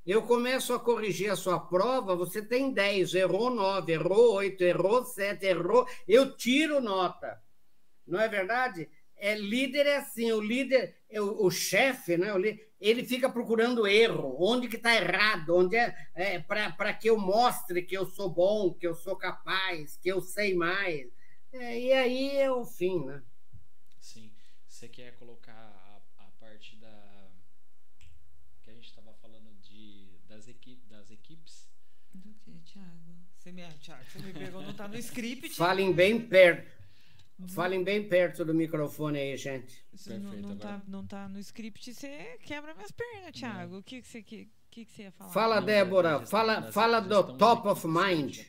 [0.05, 5.05] Eu começo a corrigir a sua prova, você tem 10, errou 9, errou 8, errou
[5.05, 7.41] 7, errou, eu tiro nota.
[8.05, 8.89] Não é verdade?
[9.15, 12.29] É líder é assim, o líder, o, o chefe, né?
[12.79, 17.83] Ele fica procurando erro, onde que está errado, onde é, é para que eu mostre
[17.83, 21.07] que eu sou bom, que eu sou capaz, que eu sei mais.
[21.53, 23.21] É, e aí é o fim, né?
[23.99, 24.33] Sim.
[24.67, 27.29] Você quer colocar a, a parte da
[28.63, 31.69] que a gente estava falando de das, equipe, das equipes?
[32.13, 33.15] Do que, Thiago?
[33.51, 35.55] Você me, Thiago, você me pegou, não está no script.
[35.55, 36.71] Falem bem perto.
[37.49, 39.83] Falem bem perto do microfone aí, gente.
[39.91, 43.79] Isso não, não, tá, não tá no script, você quebra minhas pernas, Thiago.
[43.79, 45.31] O que, que, você, que, que, que você ia falar?
[45.31, 46.25] Fala, Débora.
[46.25, 48.39] Fala, fala do top of mind.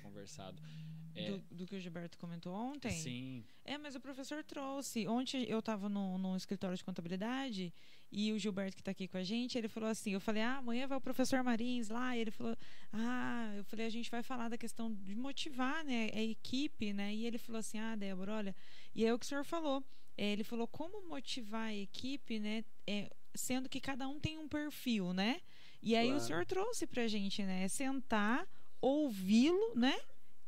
[1.14, 1.31] É.
[1.31, 2.90] Do, do, que o Gilberto comentou ontem?
[2.90, 3.44] Sim.
[3.64, 5.07] É, mas o professor trouxe.
[5.07, 7.72] Ontem eu estava no, no escritório de contabilidade
[8.11, 10.59] e o Gilberto, que está aqui com a gente, ele falou assim: eu falei, ah,
[10.59, 12.14] amanhã vai o professor Marins lá.
[12.14, 12.55] E ele falou,
[12.92, 17.14] ah, eu falei, a gente vai falar da questão de motivar né, a equipe, né?
[17.14, 18.57] E ele falou assim: ah, Débora, olha.
[18.94, 19.83] E é o que o senhor falou.
[20.16, 22.64] É, ele falou como motivar a equipe, né?
[22.87, 25.40] É, sendo que cada um tem um perfil, né?
[25.83, 26.22] E aí claro.
[26.22, 27.66] o senhor trouxe para a gente, né?
[27.66, 28.46] Sentar,
[28.79, 29.98] ouvi-lo, né?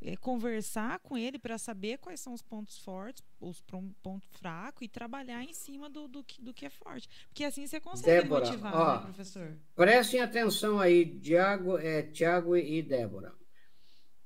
[0.04, 3.60] É, conversar com ele para saber quais são os pontos fortes, os
[4.02, 7.08] pontos fracos e trabalhar em cima do, do, que, do que é forte.
[7.28, 9.56] Porque assim você consegue Débora, motivar, ó, né, professor?
[9.74, 12.06] Prestem atenção aí, Tiago é,
[12.62, 13.32] e Débora.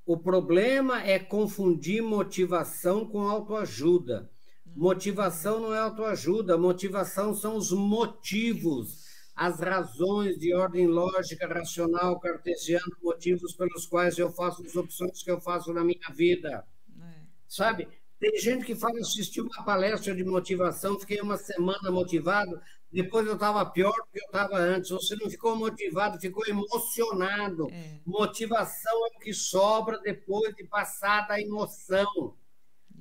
[0.05, 4.29] O problema é confundir motivação com autoajuda.
[4.65, 4.73] Hum.
[4.75, 9.08] Motivação não é autoajuda, motivação são os motivos
[9.39, 15.31] as razões de ordem lógica, racional, cartesiana, motivos pelos quais eu faço as opções que
[15.31, 16.67] eu faço na minha vida.
[17.01, 17.21] É.
[17.47, 17.87] Sabe?
[18.19, 22.59] Tem gente que fala, assisti uma palestra de motivação, fiquei uma semana motivado,
[22.91, 24.89] depois eu estava pior do que eu estava antes.
[24.89, 27.69] Você não ficou motivado, ficou emocionado.
[27.71, 28.01] É.
[28.05, 32.35] Motivação é o que sobra depois de passada a emoção.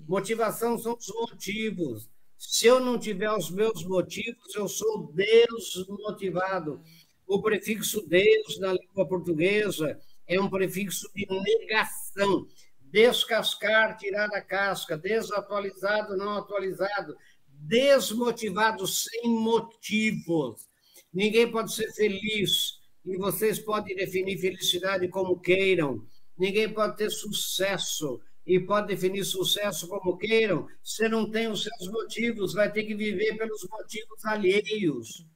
[0.07, 2.09] Motivação são os motivos.
[2.39, 6.81] Se eu não tiver os meus motivos, eu sou Deus motivado.
[7.27, 12.47] O prefixo Deus na língua portuguesa é um prefixo de negação.
[12.81, 17.17] Descascar, tirar da casca, desatualizado, não atualizado,
[17.49, 20.69] desmotivado, sem motivos.
[21.13, 26.07] Ninguém pode ser feliz e vocês podem definir felicidade como queiram.
[26.39, 31.93] Ninguém pode ter sucesso e pode definir sucesso como queiram, você não tem os seus
[31.93, 35.27] motivos, vai ter que viver pelos motivos alheios.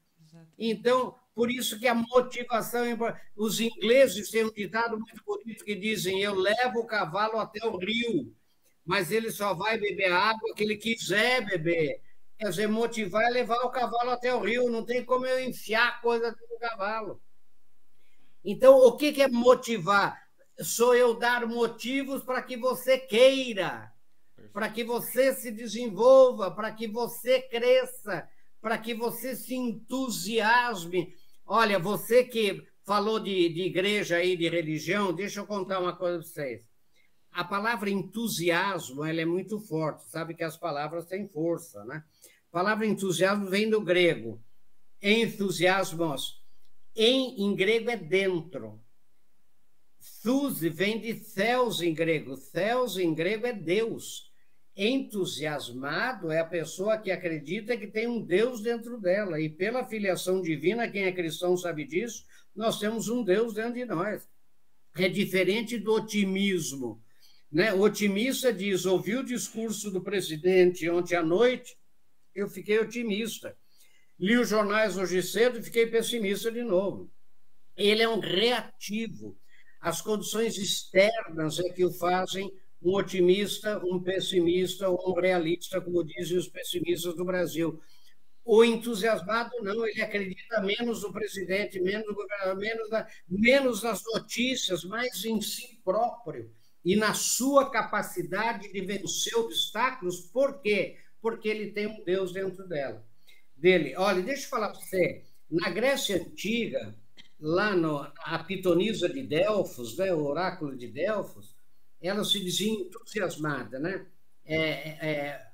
[0.59, 3.21] Então, por isso que a motivação é.
[3.37, 7.77] Os ingleses têm um ditado muito bonito que dizem: Eu levo o cavalo até o
[7.77, 8.35] rio,
[8.83, 12.01] mas ele só vai beber a água que ele quiser beber.
[12.39, 16.01] Quer dizer, motivar é levar o cavalo até o rio, não tem como eu enfiar
[16.01, 17.21] coisa no cavalo.
[18.43, 20.22] Então, o que é motivar?
[20.61, 23.93] Sou eu dar motivos para que você queira,
[24.53, 28.29] para que você se desenvolva, para que você cresça,
[28.61, 31.15] para que você se entusiasme.
[31.47, 36.19] Olha, você que falou de, de igreja e de religião, deixa eu contar uma coisa
[36.19, 36.71] para vocês.
[37.33, 42.05] A palavra entusiasmo ela é muito forte, sabe que as palavras têm força, né?
[42.49, 44.39] A palavra entusiasmo vem do grego,
[45.01, 46.43] entusiasmos.
[46.95, 48.79] Em, em grego é dentro.
[50.23, 52.37] Thus vem de céus em grego.
[52.37, 54.31] Céus em grego é Deus.
[54.75, 59.41] Entusiasmado é a pessoa que acredita que tem um Deus dentro dela.
[59.41, 63.85] E pela filiação divina, quem é cristão sabe disso, nós temos um Deus dentro de
[63.85, 64.29] nós.
[64.97, 67.03] É diferente do otimismo.
[67.51, 67.73] Né?
[67.73, 71.77] O otimista diz: ouvi o discurso do presidente ontem à noite,
[72.35, 73.57] eu fiquei otimista.
[74.19, 77.11] Li os jornais hoje cedo e fiquei pessimista de novo.
[77.77, 79.37] Ele é um reativo.
[79.83, 82.49] As condições externas é que o fazem
[82.81, 87.83] um otimista, um pessimista ou um realista, como dizem os pessimistas do Brasil.
[88.45, 94.03] O entusiasmado não, ele acredita menos no presidente, menos no governador, menos, na, menos nas
[94.15, 96.49] notícias, mais em si próprio
[96.85, 100.21] e na sua capacidade de vencer obstáculos.
[100.21, 100.97] Por quê?
[101.21, 103.05] Porque ele tem um Deus dentro dela,
[103.57, 103.97] dele.
[103.97, 105.25] Olha, deixa eu falar para você.
[105.51, 106.97] Na Grécia Antiga,
[107.43, 111.57] lá no, a pitonisa de Delfos, né, o oráculo de Delfos,
[112.01, 114.07] ela se dizia entusiasmada, né?
[114.45, 115.47] É, é,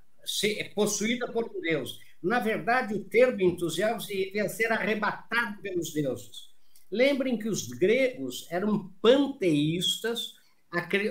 [0.45, 1.99] é, possuída por um Deus.
[2.23, 6.51] Na verdade, o termo entusiasmo devia ser arrebatado pelos deuses.
[6.91, 10.35] Lembrem que os gregos eram panteístas.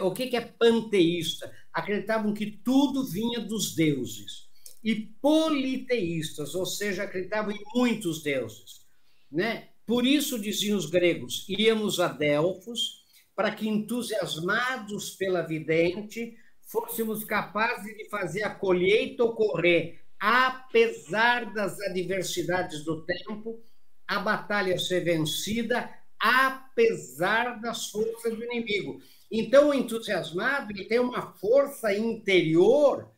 [0.02, 1.52] O que é panteísta?
[1.72, 4.48] Acreditavam que tudo vinha dos deuses.
[4.84, 8.86] E politeístas, ou seja, acreditavam em muitos deuses.
[9.32, 9.70] Né?
[9.88, 17.95] Por isso, diziam os gregos, íamos a Delfos para que, entusiasmados pela vidente, fôssemos capazes
[17.95, 23.62] de fazer a colheita ocorrer, apesar das adversidades do tempo,
[24.06, 29.02] a batalha ser vencida, apesar das forças do inimigo.
[29.32, 33.10] Então, o entusiasmado ele tem uma força interior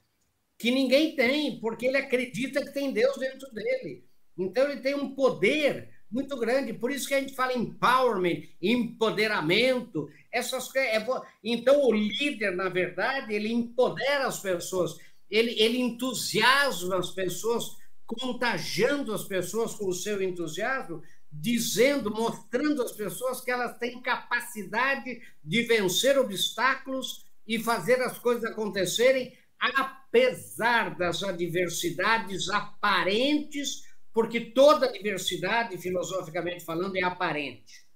[0.56, 4.04] que ninguém tem, porque ele acredita que tem Deus dentro dele.
[4.38, 6.74] Então, ele tem um poder muito grande.
[6.74, 10.74] Por isso que a gente fala empowerment, empoderamento, essas.
[10.76, 11.06] É,
[11.44, 14.98] então, o líder, na verdade, ele empodera as pessoas,
[15.30, 22.92] ele, ele entusiasma as pessoas, contagiando as pessoas com o seu entusiasmo, dizendo, mostrando às
[22.92, 31.22] pessoas que elas têm capacidade de vencer obstáculos e fazer as coisas acontecerem, apesar das
[31.22, 37.88] adversidades aparentes porque toda diversidade, filosoficamente falando, é aparente.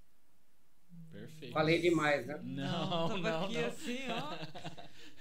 [1.11, 1.53] Perfeito.
[1.53, 2.39] Falei demais, né?
[2.43, 3.43] Não, não, não.
[3.45, 3.67] aqui não.
[3.67, 4.73] assim, ó.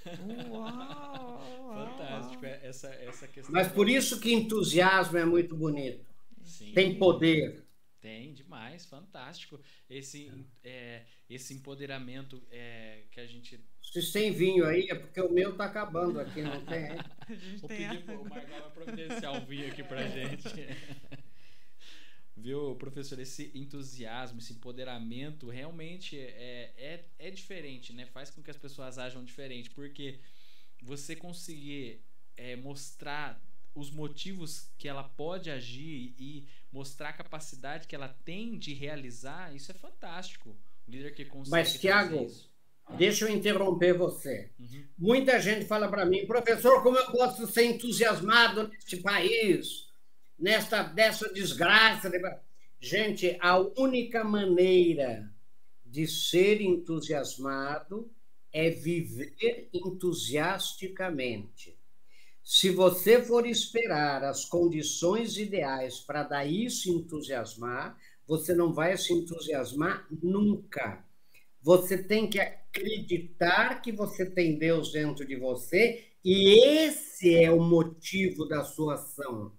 [0.50, 1.40] Uau,
[1.74, 3.52] Fantástico essa, essa questão.
[3.52, 6.04] Mas por isso que entusiasmo é muito bonito.
[6.42, 6.72] Sim.
[6.72, 7.64] Tem poder.
[8.00, 9.60] Tem demais, fantástico.
[9.88, 10.32] Esse,
[10.64, 13.60] é, esse empoderamento é, que a gente.
[13.82, 16.88] Se tem vinho aí, é porque o meu tá acabando aqui, não tem.
[17.58, 20.48] Vou pedir pro Margal providenciar um vinho aqui pra gente.
[22.36, 23.18] Viu, professor?
[23.18, 28.06] Esse entusiasmo, esse empoderamento realmente é, é, é diferente, né?
[28.06, 30.18] Faz com que as pessoas ajam diferente, porque
[30.82, 32.00] você conseguir
[32.36, 33.40] é, mostrar
[33.74, 39.54] os motivos que ela pode agir e mostrar a capacidade que ela tem de realizar,
[39.54, 40.56] isso é fantástico.
[40.88, 41.50] Líder que consegue.
[41.50, 42.26] Mas, Tiago,
[42.96, 44.50] deixa eu interromper você.
[44.58, 44.84] Uhum.
[44.98, 49.88] Muita gente fala para mim, professor, como eu posso ser entusiasmado neste país,
[50.38, 52.10] nesta dessa desgraça.
[52.80, 55.30] Gente, a única maneira
[55.84, 58.10] de ser entusiasmado
[58.52, 61.78] é viver entusiasticamente.
[62.42, 67.96] Se você for esperar as condições ideais para daí se entusiasmar,
[68.32, 71.04] você não vai se entusiasmar nunca.
[71.60, 77.60] Você tem que acreditar que você tem Deus dentro de você e esse é o
[77.60, 79.52] motivo da sua ação.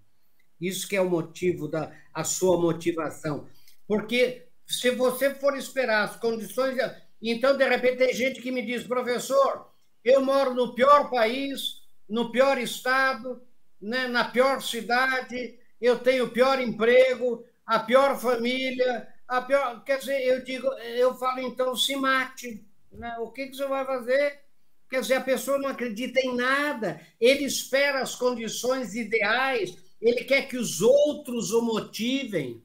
[0.60, 3.48] Isso que é o motivo da a sua motivação.
[3.88, 6.76] Porque se você for esperar as condições,
[7.22, 9.68] então de repente tem gente que me diz, professor,
[10.04, 13.40] eu moro no pior país, no pior estado,
[13.80, 19.84] né, na pior cidade, eu tenho o pior emprego, a pior família, a pior.
[19.84, 22.66] Quer dizer, eu digo, eu falo, então se mate.
[22.92, 23.16] Né?
[23.20, 24.44] O que, que você vai fazer?
[24.90, 30.48] Quer dizer, a pessoa não acredita em nada, ele espera as condições ideais, ele quer
[30.48, 32.64] que os outros o motivem,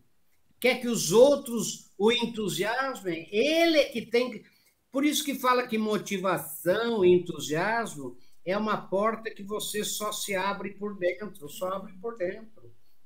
[0.60, 3.28] quer que os outros o entusiasmem.
[3.32, 4.44] Ele é que tem.
[4.92, 10.34] Por isso que fala que motivação e entusiasmo é uma porta que você só se
[10.34, 12.57] abre por dentro, só abre por dentro.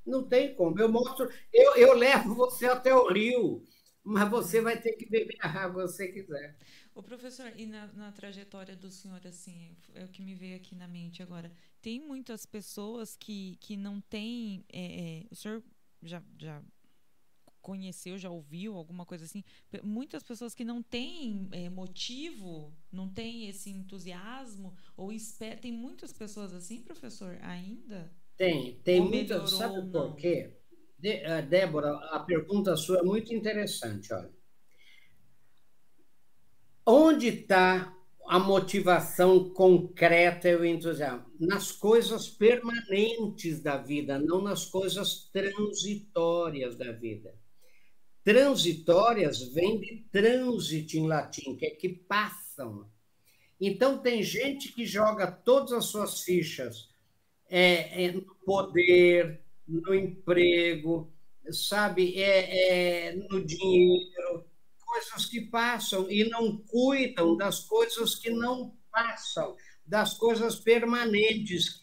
[0.05, 0.79] Não tem como.
[0.79, 3.63] Eu mostro, eu, eu levo você até o rio,
[4.03, 6.57] mas você vai ter que beber a água se você quiser.
[6.95, 10.75] O professor, e na, na, trajetória do senhor, assim, é o que me veio aqui
[10.75, 11.51] na mente agora.
[11.81, 14.65] Tem muitas pessoas que, que não têm.
[14.71, 15.63] É, é, o senhor
[16.03, 16.63] já, já
[17.63, 19.43] conheceu, já ouviu alguma coisa assim?
[19.83, 26.13] Muitas pessoas que não têm é, motivo, não têm esse entusiasmo, ou espera, tem muitas
[26.13, 28.13] pessoas assim, professor, ainda?
[28.43, 29.53] Tem, tem muitas.
[29.53, 30.51] Sabe por quê?
[30.99, 34.33] De, uh, Débora, a pergunta sua é muito interessante, olha.
[36.85, 41.25] Onde está a motivação concreta e o entusiasmo?
[41.39, 47.39] Nas coisas permanentes da vida, não nas coisas transitórias da vida.
[48.25, 52.91] Transitórias vem de trânsito em latim, que é que passam.
[53.61, 56.91] Então, tem gente que joga todas as suas fichas
[57.55, 61.13] é, é, no poder, no emprego,
[61.51, 64.47] sabe, é, é, no dinheiro,
[64.81, 71.83] coisas que passam e não cuidam das coisas que não passam, das coisas permanentes.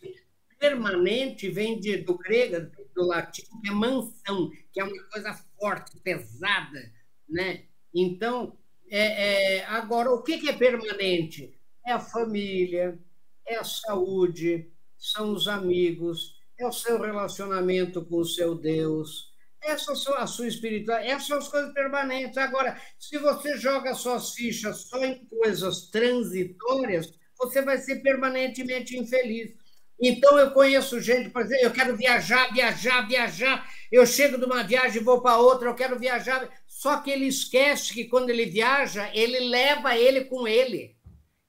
[0.58, 6.00] Permanente vem de, do grego, do latim, que é mansão, que é uma coisa forte,
[6.00, 6.92] pesada,
[7.30, 7.66] né?
[7.94, 8.58] Então,
[8.90, 11.56] é, é, agora, o que é permanente?
[11.86, 13.00] É a família,
[13.48, 14.68] é a saúde,
[15.00, 19.30] são os amigos, é o seu relacionamento com o seu Deus,
[19.62, 22.38] essa é a sua espiritualidade, essas são as coisas permanentes.
[22.38, 29.54] Agora, se você joga suas fichas só em coisas transitórias, você vai ser permanentemente infeliz.
[30.02, 33.70] Então, eu conheço gente, por exemplo, eu quero viajar, viajar, viajar.
[33.92, 36.50] Eu chego de uma viagem e vou para outra, eu quero viajar.
[36.66, 40.96] Só que ele esquece que quando ele viaja, ele leva ele com ele.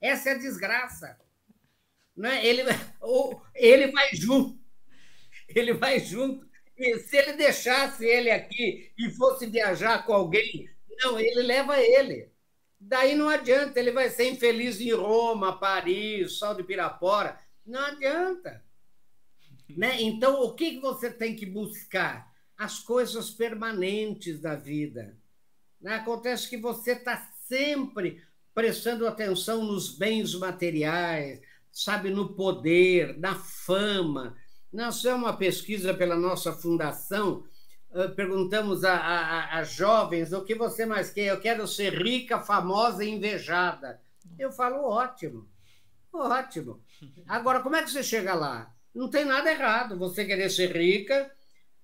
[0.01, 1.17] Essa é a desgraça.
[2.21, 2.45] Né?
[2.45, 2.63] Ele,
[3.55, 4.61] ele vai junto.
[5.49, 6.47] Ele vai junto.
[6.77, 10.69] E se ele deixasse ele aqui e fosse viajar com alguém,
[11.03, 12.31] não, ele leva ele.
[12.79, 18.63] Daí não adianta, ele vai ser infeliz em Roma, Paris, Sol de Pirapora não adianta.
[19.71, 20.03] Né?
[20.03, 22.31] Então, o que você tem que buscar?
[22.59, 25.17] As coisas permanentes da vida.
[25.81, 25.95] Né?
[25.95, 28.23] Acontece que você está sempre
[28.55, 31.41] prestando atenção nos bens materiais,
[31.73, 34.37] sabe, no poder, na fama.
[34.73, 37.45] Nós fizemos uma pesquisa pela nossa fundação,
[38.15, 41.27] perguntamos a, a, a, jovens o que você mais quer.
[41.27, 44.01] Eu quero ser rica, famosa e invejada.
[44.39, 45.49] Eu falo, ótimo,
[46.13, 46.81] ótimo.
[47.27, 48.73] Agora, como é que você chega lá?
[48.95, 51.31] Não tem nada errado você querer ser rica,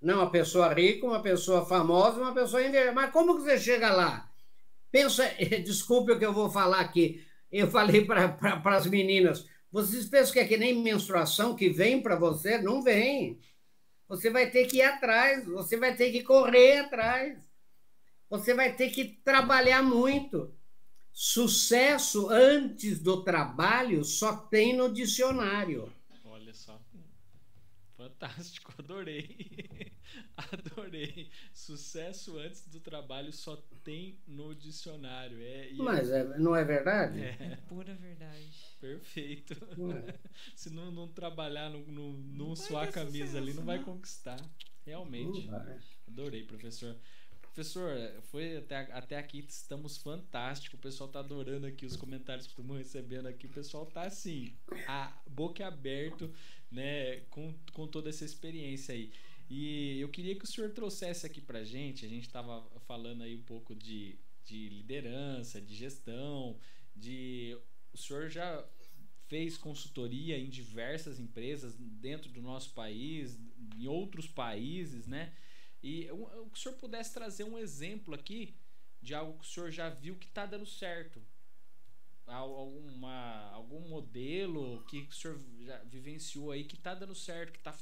[0.01, 2.93] não uma pessoa rica, uma pessoa famosa, uma pessoa invejosa.
[2.93, 4.30] Mas como que você chega lá?
[4.91, 5.28] Pensa,
[5.64, 7.24] desculpe o que eu vou falar aqui.
[7.51, 9.47] Eu falei para as meninas,
[9.77, 12.57] vocês pensam que é que nem menstruação que vem para você?
[12.57, 13.39] Não vem.
[14.09, 17.39] Você vai ter que ir atrás, você vai ter que correr atrás.
[18.31, 20.51] Você vai ter que trabalhar muito.
[21.12, 25.93] Sucesso antes do trabalho só tem no dicionário.
[26.24, 26.81] Olha só.
[27.99, 29.93] Fantástico, adorei.
[30.39, 31.31] Adorei.
[31.53, 35.39] Sucesso antes do trabalho só tem no dicionário.
[35.43, 37.20] É, Mas é, não é verdade?
[37.20, 37.37] É.
[37.41, 38.66] é pura verdade.
[38.81, 39.55] Perfeito.
[39.55, 40.18] É.
[40.55, 44.41] Se não, não trabalhar, não, não, não suar a camisa sucesso, ali, não vai conquistar.
[44.85, 45.49] Realmente.
[46.07, 46.97] Adorei, professor.
[47.41, 47.91] Professor,
[48.24, 50.77] foi até, até aqui estamos fantástico.
[50.77, 53.47] O pessoal tá adorando aqui os comentários que estamos recebendo aqui.
[53.47, 54.55] O pessoal tá assim,
[54.87, 56.31] a boca aberto,
[56.70, 59.11] né, com, com toda essa experiência aí.
[59.49, 63.35] E eu queria que o senhor trouxesse aqui pra gente, a gente estava falando aí
[63.35, 66.59] um pouco de, de liderança, de gestão,
[66.95, 67.57] de
[67.97, 68.64] o senhor já
[69.26, 73.38] fez consultoria em diversas empresas dentro do nosso país,
[73.76, 75.34] em outros países, né?
[75.82, 78.55] E o, senhor pudesse trazer um exemplo aqui
[79.01, 81.22] de algo que o senhor já viu que está dando certo.
[82.26, 87.74] Alguma, algum modelo que o senhor já vivenciou aí que está dando certo, que está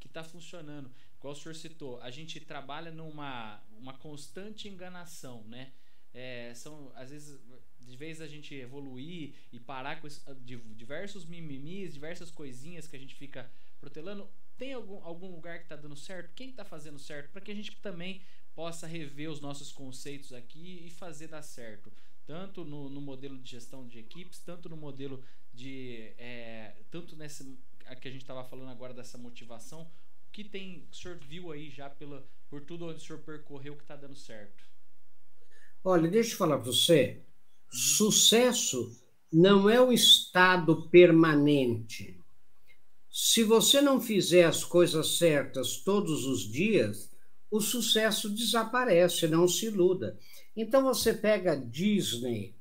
[0.00, 0.92] que tá funcionando.
[1.16, 5.72] Igual o senhor citou, a gente trabalha numa uma constante enganação, né?
[6.12, 7.40] É, são, às vezes,
[7.86, 12.96] de vez a gente evoluir e parar com esse, de, diversos mimimis, diversas coisinhas que
[12.96, 16.32] a gente fica protelando, tem algum, algum lugar que está dando certo?
[16.34, 17.30] Quem está fazendo certo?
[17.30, 18.22] Para que a gente também
[18.54, 21.92] possa rever os nossos conceitos aqui e fazer dar certo.
[22.24, 25.22] Tanto no, no modelo de gestão de equipes, tanto no modelo
[25.52, 26.12] de.
[26.16, 27.44] É, tanto nessa.
[28.00, 29.82] que a gente estava falando agora dessa motivação.
[30.28, 30.86] O que tem.
[30.90, 34.16] O senhor viu aí já pela, por tudo onde o senhor percorreu que está dando
[34.16, 34.64] certo?
[35.82, 37.22] Olha, deixa eu falar para você.
[37.70, 38.96] Sucesso
[39.32, 42.20] não é o estado permanente.
[43.10, 47.10] Se você não fizer as coisas certas todos os dias,
[47.50, 50.18] o sucesso desaparece, não se iluda.
[50.56, 52.56] Então você pega Disney,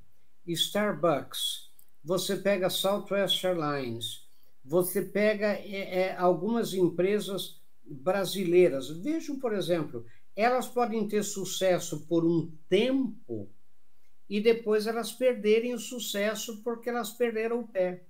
[0.46, 1.72] Starbucks,
[2.04, 4.28] você pega Southwest Airlines,
[4.64, 8.90] você pega é, é, algumas empresas brasileiras.
[8.90, 13.50] Vejam, por exemplo, elas podem ter sucesso por um tempo
[14.34, 18.02] e depois elas perderem o sucesso porque elas perderam o pé.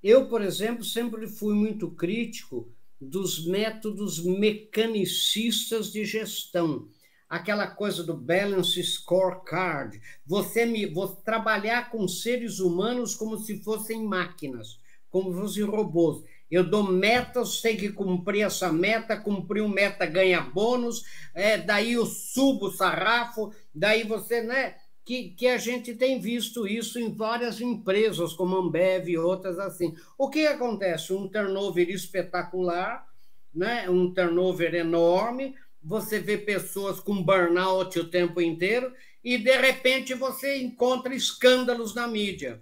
[0.00, 6.86] Eu, por exemplo, sempre fui muito crítico dos métodos mecanicistas de gestão.
[7.28, 14.04] Aquela coisa do balance scorecard, você me você trabalhar com seres humanos como se fossem
[14.04, 14.78] máquinas,
[15.10, 16.22] como se fossem robôs.
[16.48, 21.02] Eu dou metas, tem que cumprir essa meta, cumprir uma meta ganha bônus,
[21.34, 24.76] é, daí eu subo o sarrafo, daí você, né?
[25.06, 29.94] Que, que a gente tem visto isso em várias empresas, como Ambev e outras assim.
[30.18, 31.14] O que acontece?
[31.14, 33.06] Um turnover espetacular,
[33.54, 33.88] né?
[33.88, 38.92] um turnover enorme, você vê pessoas com burnout o tempo inteiro
[39.22, 42.60] e, de repente, você encontra escândalos na mídia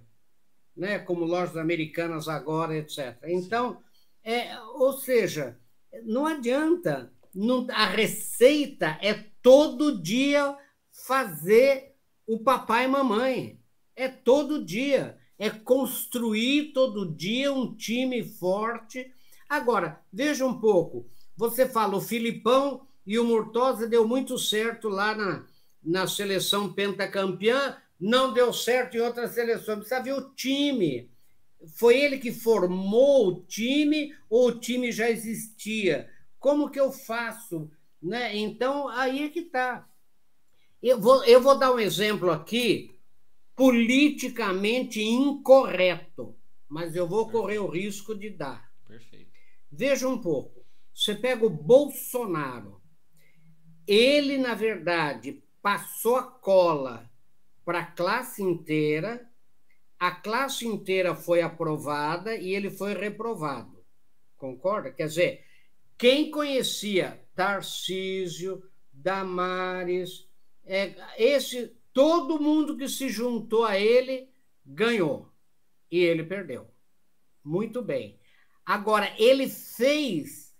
[0.75, 3.17] né, como lojas americanas agora, etc.
[3.25, 3.81] Então,
[4.23, 5.57] é, ou seja,
[6.03, 7.11] não adianta.
[7.33, 10.57] Não, a receita é todo dia
[11.05, 11.94] fazer
[12.27, 13.59] o papai e mamãe.
[13.95, 15.17] É todo dia.
[15.37, 19.11] É construir todo dia um time forte.
[19.49, 21.05] Agora, veja um pouco.
[21.35, 25.45] Você fala, o Filipão e o Murtosa deu muito certo lá na,
[25.83, 29.79] na seleção pentacampeã, não deu certo em outras seleções.
[29.79, 31.09] Precisa ver o time.
[31.77, 36.09] Foi ele que formou o time ou o time já existia?
[36.39, 37.69] Como que eu faço?
[38.01, 38.35] Né?
[38.35, 39.87] Então, aí é que está.
[40.87, 42.95] Eu vou, eu vou dar um exemplo aqui
[43.55, 46.37] politicamente incorreto,
[46.69, 48.71] mas eu vou correr o risco de dar.
[48.87, 49.31] Perfeito.
[49.71, 50.63] Veja um pouco.
[50.93, 52.79] Você pega o Bolsonaro.
[53.87, 57.09] Ele, na verdade, passou a cola
[57.65, 59.27] para a classe inteira,
[59.99, 63.83] a classe inteira foi aprovada e ele foi reprovado.
[64.37, 64.91] Concorda?
[64.91, 65.45] Quer dizer,
[65.97, 68.63] quem conhecia Tarcísio,
[68.93, 70.24] Damares,
[70.65, 74.29] é, esse todo mundo que se juntou a ele
[74.65, 75.31] ganhou
[75.91, 76.67] e ele perdeu.
[77.43, 78.19] Muito bem.
[78.65, 80.53] Agora ele fez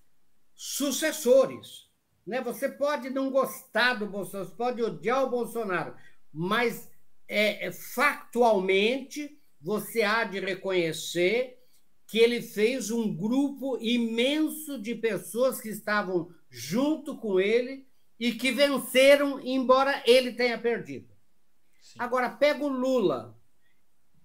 [0.54, 1.90] sucessores,
[2.26, 2.40] né?
[2.42, 5.96] Você pode não gostar do Bolsonaro, você pode odiar o Bolsonaro,
[6.32, 6.90] mas
[7.28, 11.60] é, é, factualmente, você há de reconhecer
[12.08, 17.88] que ele fez um grupo imenso de pessoas que estavam junto com ele
[18.20, 21.14] e que venceram, embora ele tenha perdido.
[21.82, 22.00] Sim.
[22.00, 23.38] Agora, pega o Lula.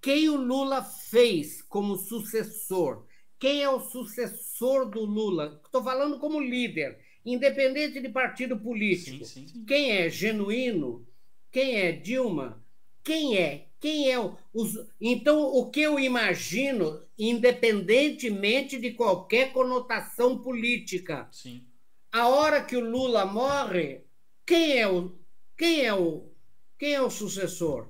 [0.01, 3.05] Quem o Lula fez como sucessor?
[3.38, 5.61] Quem é o sucessor do Lula?
[5.64, 9.24] Estou falando como líder, independente de partido político.
[9.24, 11.07] Sim, sim, Quem é genuíno?
[11.51, 12.64] Quem é Dilma?
[13.03, 13.68] Quem é?
[13.80, 14.78] Quem é o, os...
[15.01, 21.66] Então, o que eu imagino, independentemente de qualquer conotação política, Sim.
[22.13, 24.05] A hora que o Lula morre,
[24.47, 25.19] quem é o
[25.57, 26.31] quem é o
[26.79, 27.89] quem é o sucessor?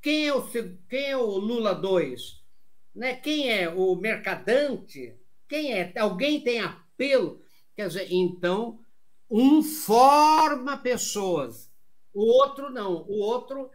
[0.00, 0.42] Quem é o
[0.88, 2.40] quem é o Lula 2?
[2.94, 3.16] Né?
[3.16, 5.16] Quem é o mercadante?
[5.48, 5.92] Quem é?
[5.98, 7.42] Alguém tem apelo?
[7.74, 8.80] Quer dizer, então
[9.30, 11.70] um forma pessoas,
[12.12, 13.02] o outro não.
[13.08, 13.70] O outro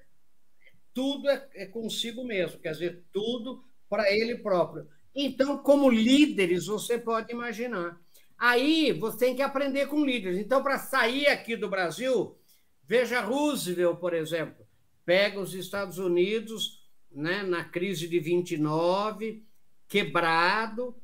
[0.93, 4.87] tudo é, é consigo mesmo, quer dizer, tudo para ele próprio.
[5.13, 8.01] Então, como líderes, você pode imaginar.
[8.37, 10.37] Aí você tem que aprender com líderes.
[10.37, 12.37] Então, para sair aqui do Brasil,
[12.83, 14.65] veja Roosevelt, por exemplo,
[15.05, 19.43] pega os Estados Unidos né, na crise de 29,
[19.87, 20.95] quebrado,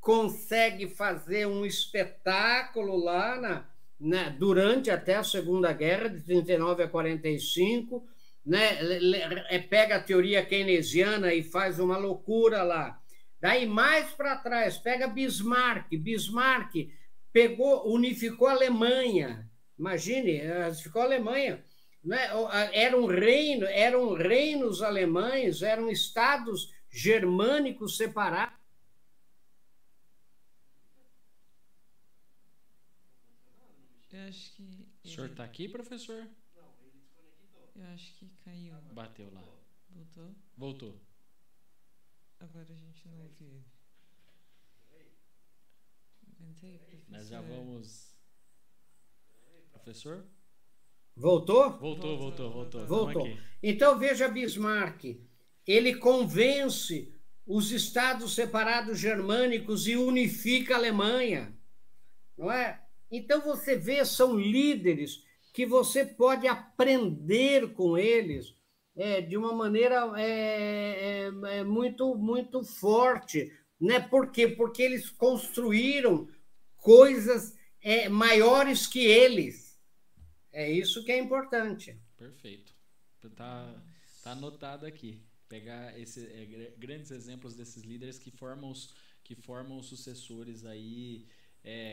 [0.00, 3.68] consegue fazer um espetáculo lá na,
[3.98, 8.06] né, durante até a Segunda Guerra, de 39 a 45
[8.46, 8.78] né,
[9.68, 13.02] pega a teoria keynesiana e faz uma loucura lá.
[13.46, 15.96] Daí mais para trás, pega Bismarck.
[15.96, 16.90] Bismarck
[17.32, 19.48] pegou, unificou a Alemanha.
[19.78, 21.64] Imagine, unificou a Alemanha.
[22.02, 22.18] Né?
[22.72, 28.58] Era um reino, eram reinos alemães, eram estados germânicos separados.
[34.12, 34.88] Eu acho que.
[35.04, 36.26] O senhor está aqui, professor?
[37.76, 38.74] Eu acho que caiu.
[38.92, 39.44] Bateu lá.
[39.88, 40.34] Voltou?
[40.56, 41.05] Voltou.
[42.38, 43.64] Agora a gente não ouve ele.
[47.08, 48.14] Nós já vamos.
[49.72, 50.26] Professor?
[51.14, 51.70] Voltou?
[51.78, 52.86] Voltou, voltou, voltou.
[52.86, 53.38] Voltou.
[53.62, 55.18] Então veja Bismarck.
[55.66, 57.12] Ele convence
[57.46, 61.56] os estados separados germânicos e unifica a Alemanha.
[62.36, 62.84] Não é?
[63.10, 65.24] Então você vê, são líderes
[65.54, 68.54] que você pode aprender com eles
[68.96, 73.52] é, de uma maneira é, é, é, muito, muito forte.
[73.78, 74.00] Né?
[74.00, 74.48] Por quê?
[74.48, 76.28] Porque eles construíram
[76.78, 79.78] coisas é, maiores que eles.
[80.50, 82.00] É isso que é importante.
[82.16, 82.74] Perfeito.
[83.34, 83.82] Tá,
[84.22, 85.22] tá anotado aqui.
[85.48, 91.26] Pegar esse, é, grandes exemplos desses líderes que formam os, que formam os sucessores aí,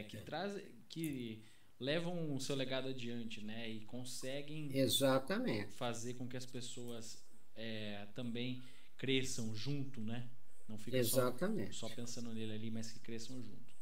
[0.08, 1.44] que trazem, que
[1.80, 3.70] levam o seu legado adiante, né?
[3.70, 5.72] E conseguem Exatamente.
[5.74, 7.24] fazer com que as pessoas
[7.56, 8.64] é, também
[8.98, 10.30] cresçam junto, né?
[10.68, 11.76] Não fica Exatamente.
[11.76, 13.74] Só, só pensando nele ali, mas que cresçam junto.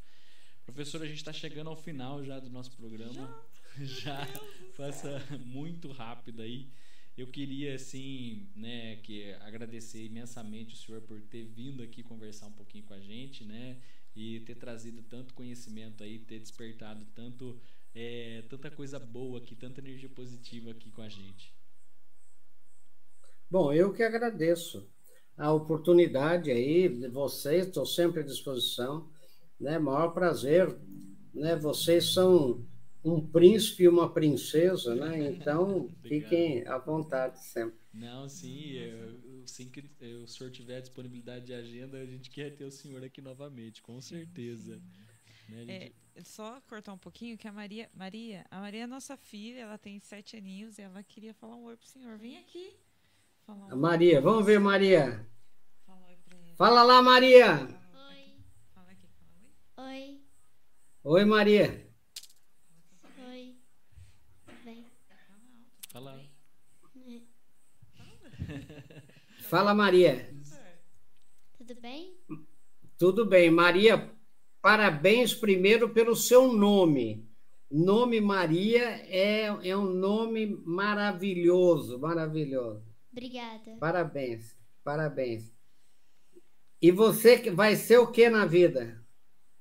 [0.66, 3.46] Professor, a gente está chegando ao final já do nosso programa.
[3.78, 4.28] Já, já
[4.76, 6.70] passa muito rápido aí.
[7.18, 12.54] Eu queria, assim, né, que agradecer imensamente o senhor por ter vindo aqui conversar um
[12.54, 13.78] pouquinho com a gente, né?
[14.16, 17.62] E ter trazido tanto conhecimento aí, ter despertado tanto,
[17.94, 21.54] é, tanta coisa boa aqui, tanta energia positiva aqui com a gente.
[23.50, 24.90] Bom, eu que agradeço
[25.38, 29.10] a oportunidade aí de vocês, estou sempre à disposição,
[29.60, 29.78] né?
[29.78, 30.74] Maior prazer,
[31.34, 31.56] né?
[31.56, 32.66] Vocês são
[33.04, 35.32] um príncipe e uma princesa, né?
[35.32, 37.80] Então, fiquem à vontade sempre.
[37.94, 39.84] Não, sim, eu, assim que
[40.24, 44.00] o senhor tiver disponibilidade de agenda, a gente quer ter o senhor aqui novamente, com
[44.00, 44.82] certeza.
[45.50, 45.72] Né, gente...
[45.72, 45.92] é,
[46.24, 50.00] só cortar um pouquinho que a Maria, Maria, a Maria é nossa filha, ela tem
[50.00, 52.18] sete aninhos e ela queria falar um oi pro senhor.
[52.18, 52.74] Vem aqui.
[53.48, 55.28] Um Maria, vamos ver, Maria.
[55.86, 56.08] Fala,
[56.56, 57.56] fala lá, Maria.
[57.56, 58.38] Oi.
[58.74, 59.96] Fala aqui, fala oi.
[60.00, 60.22] Oi.
[61.04, 61.92] Oi, Maria.
[65.92, 66.18] Fala.
[69.50, 70.34] Fala, Maria.
[71.58, 72.18] Tudo bem?
[72.98, 73.52] Tudo bem.
[73.52, 74.10] Maria,
[74.62, 77.28] parabéns primeiro pelo seu nome.
[77.70, 82.84] Nome Maria é, é um nome maravilhoso, maravilhoso.
[83.12, 83.78] Obrigada.
[83.80, 85.52] Parabéns, parabéns.
[86.82, 89.02] E você vai ser o que na vida?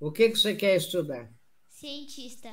[0.01, 1.31] O que, que você quer estudar?
[1.69, 2.51] Cientista.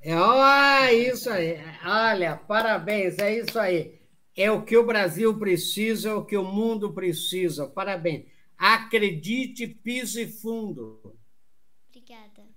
[0.00, 1.58] É, oh, isso aí.
[1.84, 4.00] Olha, parabéns, é isso aí.
[4.36, 7.66] É o que o Brasil precisa, é o que o mundo precisa.
[7.66, 8.26] Parabéns.
[8.62, 11.18] Acredite, pise fundo.
[11.88, 12.48] Obrigada.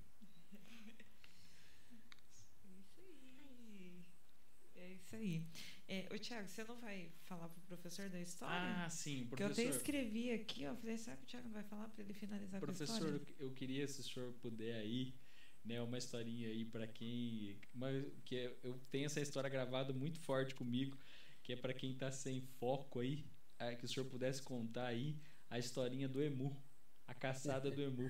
[4.76, 5.48] É isso aí.
[5.88, 8.86] É, ô, Tiago, você não vai falar para o professor da história?
[8.86, 9.30] Ah, sim, professor.
[9.30, 10.76] Porque eu até escrevi aqui, ó.
[10.76, 13.20] Falei, será que o Tiago não vai falar para ele finalizar professor, com a história?
[13.20, 15.16] Professor, eu queria, se o senhor puder aí
[15.64, 17.90] né, uma historinha aí para quem uma,
[18.24, 20.96] que é, eu tenho essa história gravada muito forte comigo,
[21.42, 23.26] que é para quem está sem foco aí,
[23.58, 25.20] é, que o senhor pudesse contar aí
[25.56, 26.56] a historinha do emu,
[27.08, 28.10] a caçada do emu.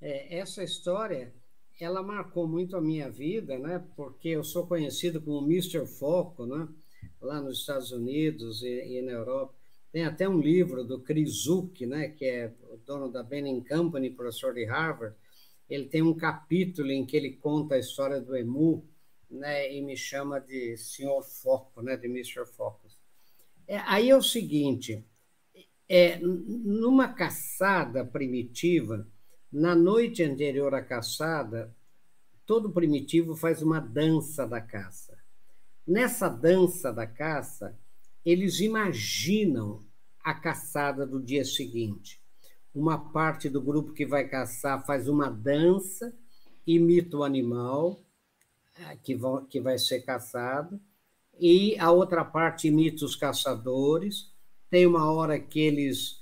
[0.00, 1.32] É, essa história
[1.80, 3.84] ela marcou muito a minha vida, né?
[3.96, 5.86] Porque eu sou conhecido como Mr.
[5.86, 6.68] Foco, né?
[7.20, 9.54] Lá nos Estados Unidos e, e na Europa.
[9.92, 12.08] Tem até um livro do Chris Zuck, né?
[12.08, 15.16] Que é o dono da Benning Company, professor de Harvard
[15.68, 18.84] ele tem um capítulo em que ele conta a história do emu,
[19.30, 22.44] né, e me chama de Senhor Foco, né, de Mr.
[22.44, 22.98] Focus.
[23.68, 25.04] É, aí é o seguinte,
[25.90, 29.06] é, numa caçada primitiva,
[29.52, 31.74] na noite anterior à caçada,
[32.46, 35.18] todo primitivo faz uma dança da caça.
[35.86, 37.76] Nessa dança da caça,
[38.24, 39.84] eles imaginam
[40.22, 42.20] a caçada do dia seguinte
[42.74, 46.14] uma parte do grupo que vai caçar faz uma dança,
[46.66, 48.00] imita o animal
[48.78, 49.18] é, que,
[49.48, 50.80] que vai ser caçado,
[51.38, 54.29] e a outra parte imita os caçadores.
[54.70, 56.20] Tem uma hora que eles,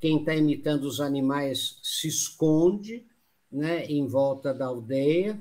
[0.00, 3.04] quem está imitando os animais se esconde
[3.50, 5.38] né, em volta da aldeia,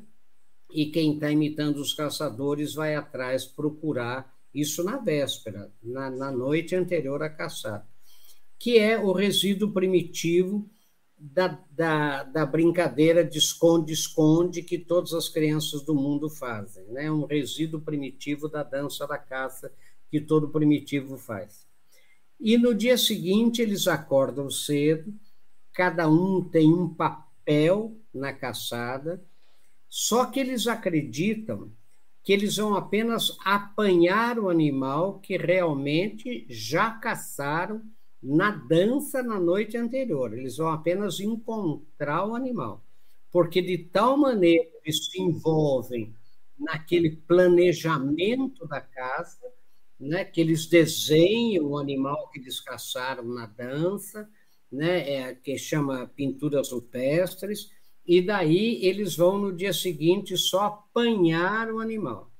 [0.69, 6.75] e quem está imitando os caçadores vai atrás procurar isso na véspera, na, na noite
[6.75, 7.87] anterior à caçada
[8.59, 10.67] que é o resíduo primitivo
[11.17, 16.83] da, da, da brincadeira de esconde-esconde que todas as crianças do mundo fazem.
[16.89, 17.11] É né?
[17.11, 19.71] um resíduo primitivo da dança da caça
[20.09, 21.66] que todo primitivo faz.
[22.39, 25.13] E no dia seguinte eles acordam cedo,
[25.73, 29.23] cada um tem um papel na caçada,
[29.89, 31.71] só que eles acreditam
[32.23, 37.81] que eles vão apenas apanhar o animal que realmente já caçaram
[38.21, 40.37] na dança na noite anterior.
[40.37, 42.83] Eles vão apenas encontrar o animal,
[43.31, 46.13] porque de tal maneira eles se envolvem
[46.59, 49.39] naquele planejamento da caça,
[49.99, 54.29] né, que eles desenham o animal que eles caçaram na dança,
[54.71, 57.71] né, é, que chama pinturas rupestres,
[58.05, 62.31] e daí eles vão no dia seguinte só apanhar o animal.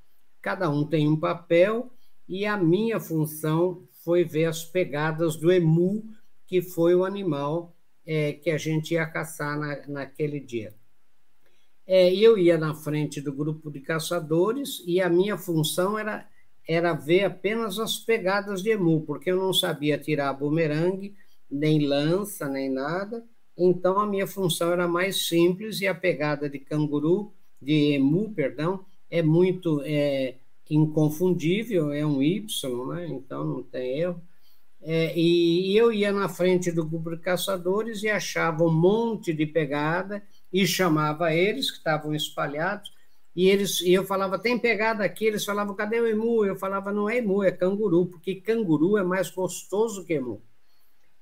[0.42, 1.92] Cada um tem um papel
[2.28, 6.06] e a minha função foi ver as pegadas do emu,
[6.46, 10.74] que foi o animal é, que a gente ia caçar na, naquele dia.
[11.86, 16.28] é, eu ia na frente do grupo de caçadores e a minha função era,
[16.68, 21.16] era ver apenas as pegadas de emu, porque eu não sabia tirar bumerangue,
[21.50, 23.24] nem lança, nem nada.
[23.58, 28.86] Então a minha função era mais simples e a pegada de canguru, de emu, perdão,
[29.10, 30.36] é muito é,
[30.70, 33.08] inconfundível, é um Y, né?
[33.08, 34.22] então não tem erro.
[34.82, 39.34] É, e, e eu ia na frente do grupo de caçadores e achava um monte
[39.34, 40.22] de pegada
[40.54, 42.92] e chamava eles, que estavam espalhados,
[43.38, 45.26] e eles e eu falava, tem pegada aqui?
[45.28, 46.44] Eles falavam, cadê o emu?
[46.44, 50.42] Eu falava, não é emu, é canguru, porque canguru é mais gostoso que emu.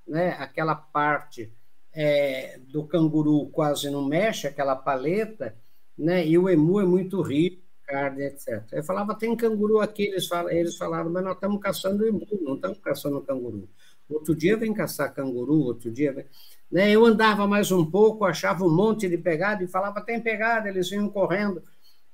[0.07, 0.30] Né?
[0.39, 1.51] Aquela parte
[1.93, 5.57] é, do canguru quase não mexe, aquela paleta,
[5.97, 6.26] né?
[6.26, 8.63] e o emu é muito rico, carne, etc.
[8.72, 12.55] Eu falava, tem canguru aqui, eles, falam, eles falaram, mas nós estamos caçando emu, não
[12.55, 13.68] estamos caçando canguru.
[14.07, 16.26] Outro dia vem caçar canguru, outro dia vem...
[16.72, 16.91] Né?
[16.91, 20.89] Eu andava mais um pouco, achava um monte de pegada e falava, tem pegada, eles
[20.89, 21.61] vinham correndo.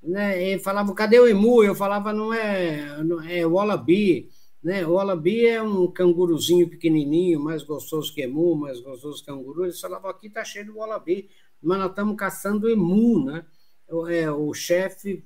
[0.02, 0.54] Né?
[0.54, 0.60] E
[0.96, 1.64] cadê o emu?
[1.64, 4.30] Eu falava, não é, não é wallaby.
[4.64, 4.86] Né?
[4.86, 9.66] O wallaby é um canguruzinho pequenininho, mais gostoso que emu, mais gostoso que canguru.
[9.66, 11.30] Eles falavam, aqui está cheio de wallaby,
[11.62, 13.26] mas nós estamos caçando emu.
[13.26, 13.46] Né?
[13.90, 15.24] O, é, o chefe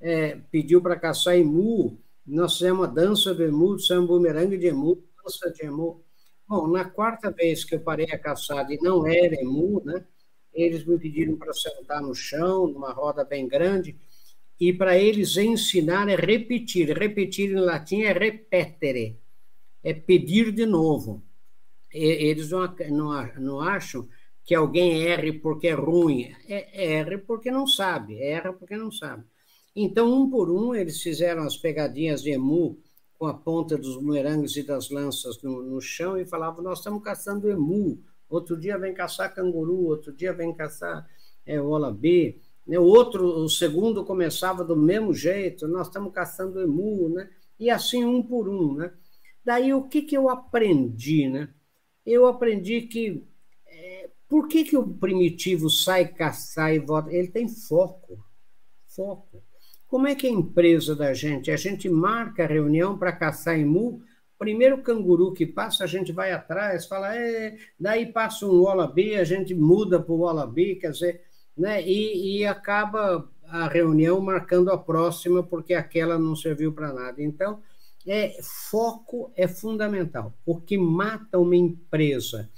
[0.00, 5.02] é, pediu para caçar emu, nós fizemos a dança do emu, fizemos bumerangue de emu,
[5.22, 6.02] dança de emu.
[6.46, 10.04] Bom, na quarta vez que eu parei a caçada e não era emu, né,
[10.52, 13.98] eles me pediram para sentar no chão, numa roda bem grande,
[14.58, 16.96] e para eles ensinar é repetir.
[16.96, 19.20] Repetir em latim é repetere,
[19.82, 21.22] é pedir de novo.
[21.92, 24.08] E, eles não, não, não acham
[24.44, 29.24] que alguém erre porque é ruim, é, erre porque não sabe, erra porque não sabe.
[29.74, 32.78] Então, um por um, eles fizeram as pegadinhas de emu
[33.18, 37.02] com a ponta dos bumerangues e das lanças no, no chão e falavam: Nós estamos
[37.02, 37.98] caçando emu.
[38.28, 41.08] Outro dia vem caçar canguru, outro dia vem caçar
[41.46, 42.40] é, olabi.
[42.66, 42.78] Né?
[42.78, 47.28] O outro, o segundo começava do mesmo jeito: Nós estamos caçando emu, né?
[47.58, 48.92] E assim um por um, né?
[49.44, 51.48] Daí o que, que eu aprendi, né?
[52.04, 53.26] Eu aprendi que
[53.66, 57.12] é, por que, que o primitivo sai caçar e volta?
[57.12, 58.24] Ele tem foco,
[58.86, 59.42] foco.
[59.86, 61.50] Como é que é a empresa da gente?
[61.50, 64.02] A gente marca a reunião para caçar emu,
[64.38, 69.24] primeiro canguru que passa, a gente vai atrás, fala, é, daí passa um wallaby, a
[69.24, 71.22] gente muda para o wallaby, quer dizer,
[71.56, 77.22] né, e, e acaba a reunião marcando a próxima, porque aquela não serviu para nada.
[77.22, 77.60] Então,
[78.06, 80.34] é, foco é fundamental.
[80.44, 82.50] O que mata uma empresa,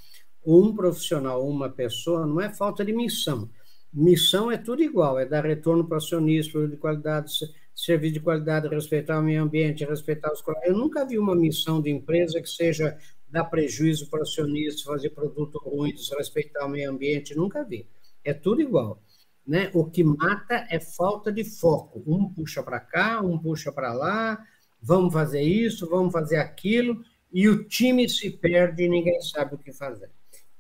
[0.45, 3.51] um profissional, uma pessoa, não é falta de missão,
[3.99, 7.33] Missão é tudo igual, é dar retorno para o acionista, de qualidade,
[7.75, 10.69] serviço de qualidade, respeitar o meio ambiente, respeitar os colegas.
[10.69, 15.09] Eu nunca vi uma missão de empresa que seja dar prejuízo para o acionista, fazer
[15.11, 17.89] produto ruim, desrespeitar o meio ambiente, nunca vi.
[18.27, 19.01] É tudo igual.
[19.47, 19.71] Né?
[19.73, 22.03] O que mata é falta de foco.
[22.05, 24.45] Um puxa para cá, um puxa para lá,
[24.83, 29.59] vamos fazer isso, vamos fazer aquilo, e o time se perde e ninguém sabe o
[29.59, 30.11] que fazer.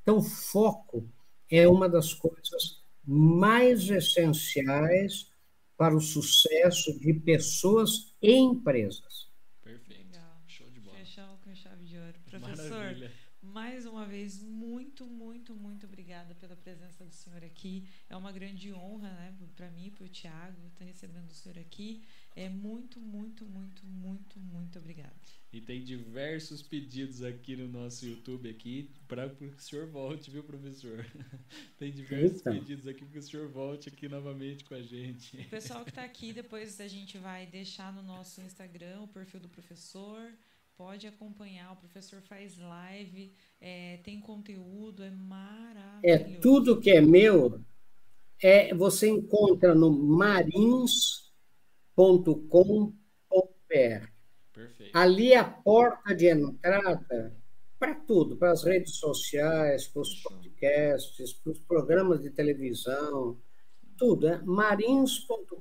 [0.02, 1.10] Então, foco
[1.50, 5.32] é uma das coisas mais essenciais
[5.76, 9.28] para o sucesso de pessoas e empresas.
[9.64, 10.12] Perfeito.
[10.12, 10.42] Legal.
[10.46, 10.96] Show de bola.
[10.98, 12.14] Fechamos com chave de ouro.
[12.30, 13.12] Professor, Maravilha.
[13.56, 17.88] Mais uma vez, muito, muito, muito obrigada pela presença do senhor aqui.
[18.06, 22.02] É uma grande honra né, para mim, para o Tiago, estar recebendo o senhor aqui.
[22.34, 25.16] É muito, muito, muito, muito, muito obrigada.
[25.50, 30.42] E tem diversos pedidos aqui no nosso YouTube aqui para que o senhor volte, viu,
[30.42, 31.06] professor?
[31.78, 32.50] tem diversos Eita.
[32.50, 35.34] pedidos aqui para que o senhor volte aqui novamente com a gente.
[35.38, 39.40] O pessoal que está aqui, depois a gente vai deixar no nosso Instagram o perfil
[39.40, 40.30] do professor.
[40.76, 46.02] Pode acompanhar, o professor faz live, é, tem conteúdo, é maravilhoso.
[46.04, 47.64] É tudo que é meu,
[48.42, 50.96] é, você encontra no marins.com.br.
[54.52, 54.96] Perfeito.
[54.96, 57.34] Ali é a porta de entrada
[57.78, 63.40] para tudo, para as redes sociais, para os podcasts, para os programas de televisão,
[63.96, 64.28] tudo.
[64.28, 65.56] É marins.com.br.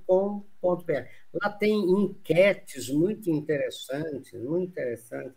[1.34, 5.36] Lá tem enquetes muito interessantes, muito interessantes,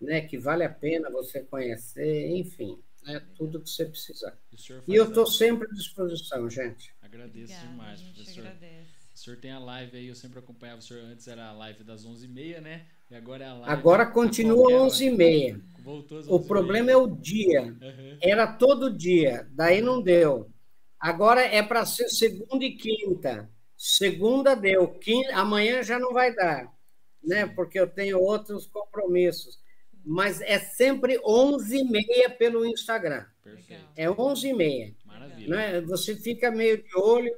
[0.00, 4.38] né, que vale a pena você conhecer, enfim, é tudo que você precisar.
[4.86, 6.94] E eu estou sempre à disposição, gente.
[7.02, 8.40] Agradeço Obrigada, demais, professor.
[8.40, 9.00] Agradece.
[9.14, 11.84] O senhor tem a live aí, eu sempre acompanhava o senhor antes, era a live
[11.84, 12.86] das 11h30, né?
[13.10, 13.70] E agora é a live.
[13.70, 15.60] Agora continua 11h30.
[16.28, 17.64] O problema é o dia.
[17.64, 18.18] Uhum.
[18.22, 20.50] Era todo dia, daí não deu.
[21.00, 23.50] Agora é para ser segunda e quinta.
[23.74, 26.70] Segunda deu, quinta, amanhã já não vai dar,
[27.24, 27.46] né?
[27.46, 29.58] Porque eu tenho outros compromissos.
[30.04, 33.24] Mas é sempre 11h30 pelo Instagram.
[33.42, 33.86] Perfeito.
[33.96, 34.96] É 11h30.
[35.06, 35.56] Maravilha.
[35.56, 35.80] Né?
[35.82, 37.34] Você fica meio de olho,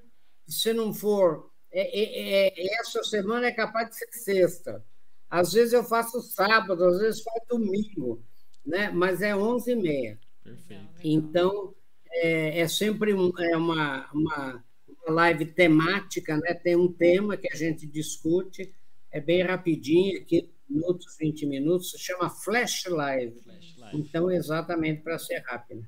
[0.47, 1.51] se não for.
[1.71, 4.85] É, é, é, essa semana é capaz de ser sexta.
[5.31, 8.23] Às vezes eu faço sábado, às vezes faço domingo,
[8.67, 8.91] né?
[8.91, 10.19] mas é 11h30.
[10.43, 10.89] Perfeito.
[11.03, 11.75] Então,
[12.15, 16.55] é, é sempre um, é uma, uma, uma live temática, né?
[16.55, 18.75] tem um tema que a gente discute,
[19.11, 23.41] é bem rapidinho, 15 minutos, 20 minutos, se chama Flash Live.
[23.41, 23.99] Flash Live.
[23.99, 25.87] Então, exatamente para ser rápido.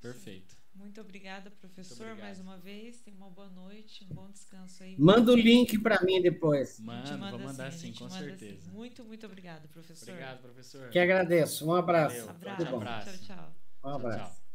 [0.00, 0.56] Perfeito.
[0.74, 3.00] Muito obrigada, professor, mais uma vez.
[3.00, 4.94] Tenha uma boa noite, um bom descanso aí.
[4.98, 6.78] Manda o link para mim depois.
[6.78, 8.58] Manda, manda vou mandar sim, com certeza.
[8.58, 8.70] Assim.
[8.70, 10.10] Muito, muito obrigada, professor.
[10.10, 10.88] Obrigado, professor.
[10.90, 11.66] Que agradeço.
[11.66, 12.26] Um abraço.
[12.26, 12.76] Valeu.
[12.76, 13.26] Abraço.
[13.26, 13.56] Tchau, tchau.
[13.84, 14.20] Um abraço.
[14.20, 14.45] Tchau, tchau.